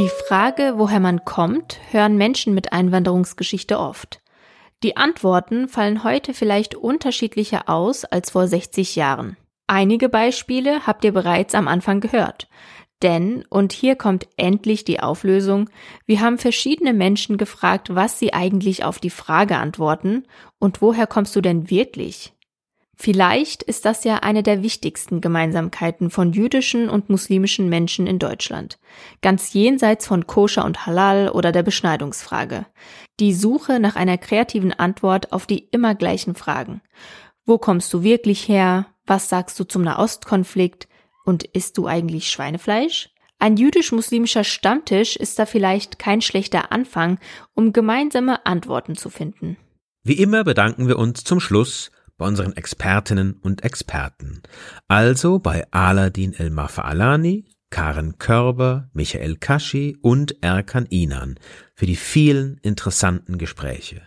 Die 0.00 0.08
Frage, 0.08 0.74
woher 0.76 0.98
man 0.98 1.24
kommt, 1.24 1.78
hören 1.92 2.16
Menschen 2.16 2.52
mit 2.52 2.72
Einwanderungsgeschichte 2.72 3.78
oft. 3.78 4.20
Die 4.82 4.96
Antworten 4.96 5.68
fallen 5.68 6.02
heute 6.02 6.34
vielleicht 6.34 6.74
unterschiedlicher 6.74 7.68
aus 7.68 8.04
als 8.04 8.30
vor 8.30 8.48
60 8.48 8.96
Jahren. 8.96 9.36
Einige 9.68 10.08
Beispiele 10.08 10.84
habt 10.84 11.04
ihr 11.04 11.12
bereits 11.12 11.54
am 11.54 11.68
Anfang 11.68 12.00
gehört. 12.00 12.48
Denn, 13.02 13.44
und 13.50 13.72
hier 13.72 13.94
kommt 13.94 14.26
endlich 14.36 14.82
die 14.82 14.98
Auflösung, 14.98 15.70
wir 16.06 16.20
haben 16.20 16.38
verschiedene 16.38 16.92
Menschen 16.92 17.38
gefragt, 17.38 17.94
was 17.94 18.18
sie 18.18 18.32
eigentlich 18.32 18.84
auf 18.84 18.98
die 18.98 19.10
Frage 19.10 19.58
antworten 19.58 20.24
und 20.58 20.82
woher 20.82 21.06
kommst 21.06 21.36
du 21.36 21.40
denn 21.40 21.70
wirklich? 21.70 22.33
Vielleicht 22.96 23.62
ist 23.62 23.84
das 23.84 24.04
ja 24.04 24.16
eine 24.16 24.42
der 24.42 24.62
wichtigsten 24.62 25.20
Gemeinsamkeiten 25.20 26.10
von 26.10 26.32
jüdischen 26.32 26.88
und 26.88 27.10
muslimischen 27.10 27.68
Menschen 27.68 28.06
in 28.06 28.18
Deutschland. 28.18 28.78
Ganz 29.20 29.52
jenseits 29.52 30.06
von 30.06 30.26
Koscher 30.26 30.64
und 30.64 30.86
Halal 30.86 31.28
oder 31.28 31.50
der 31.50 31.62
Beschneidungsfrage. 31.62 32.66
Die 33.20 33.34
Suche 33.34 33.80
nach 33.80 33.96
einer 33.96 34.18
kreativen 34.18 34.72
Antwort 34.72 35.32
auf 35.32 35.46
die 35.46 35.68
immer 35.70 35.94
gleichen 35.94 36.34
Fragen. 36.34 36.82
Wo 37.44 37.58
kommst 37.58 37.92
du 37.92 38.02
wirklich 38.02 38.48
her? 38.48 38.86
Was 39.06 39.28
sagst 39.28 39.58
du 39.58 39.64
zum 39.64 39.82
Nahostkonflikt? 39.82 40.88
Und 41.24 41.44
isst 41.44 41.78
du 41.78 41.86
eigentlich 41.86 42.30
Schweinefleisch? 42.30 43.10
Ein 43.38 43.56
jüdisch-muslimischer 43.56 44.44
Stammtisch 44.44 45.16
ist 45.16 45.38
da 45.38 45.46
vielleicht 45.46 45.98
kein 45.98 46.22
schlechter 46.22 46.72
Anfang, 46.72 47.18
um 47.54 47.72
gemeinsame 47.72 48.46
Antworten 48.46 48.94
zu 48.94 49.10
finden. 49.10 49.56
Wie 50.02 50.14
immer 50.14 50.44
bedanken 50.44 50.86
wir 50.86 50.98
uns 50.98 51.24
zum 51.24 51.40
Schluss 51.40 51.90
bei 52.16 52.26
unseren 52.26 52.56
Expertinnen 52.56 53.34
und 53.34 53.64
Experten. 53.64 54.42
Also 54.88 55.38
bei 55.38 55.66
Aladin 55.70 56.32
El 56.34 56.50
Mafaalani, 56.50 57.46
Karen 57.70 58.18
Körber, 58.18 58.88
Michael 58.92 59.36
Kaschi 59.36 59.96
und 60.00 60.42
Erkan 60.42 60.86
Inan 60.86 61.38
für 61.74 61.86
die 61.86 61.96
vielen 61.96 62.58
interessanten 62.58 63.36
Gespräche. 63.36 64.02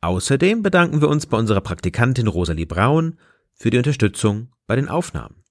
Außerdem 0.00 0.62
bedanken 0.62 1.00
wir 1.00 1.08
uns 1.08 1.26
bei 1.26 1.36
unserer 1.36 1.60
Praktikantin 1.60 2.28
Rosalie 2.28 2.66
Braun 2.66 3.18
für 3.54 3.70
die 3.70 3.78
Unterstützung 3.78 4.50
bei 4.66 4.76
den 4.76 4.88
Aufnahmen. 4.88 5.42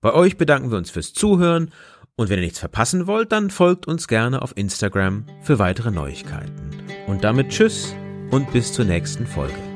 Bei 0.00 0.14
euch 0.14 0.36
bedanken 0.36 0.70
wir 0.70 0.78
uns 0.78 0.90
fürs 0.90 1.12
Zuhören 1.12 1.72
und 2.16 2.28
wenn 2.28 2.38
ihr 2.38 2.44
nichts 2.44 2.58
verpassen 2.58 3.06
wollt, 3.06 3.32
dann 3.32 3.50
folgt 3.50 3.86
uns 3.86 4.08
gerne 4.08 4.42
auf 4.42 4.56
Instagram 4.56 5.26
für 5.40 5.58
weitere 5.58 5.90
Neuigkeiten. 5.90 6.70
Und 7.06 7.24
damit 7.24 7.48
Tschüss 7.48 7.94
und 8.30 8.52
bis 8.52 8.72
zur 8.72 8.84
nächsten 8.84 9.26
Folge. 9.26 9.71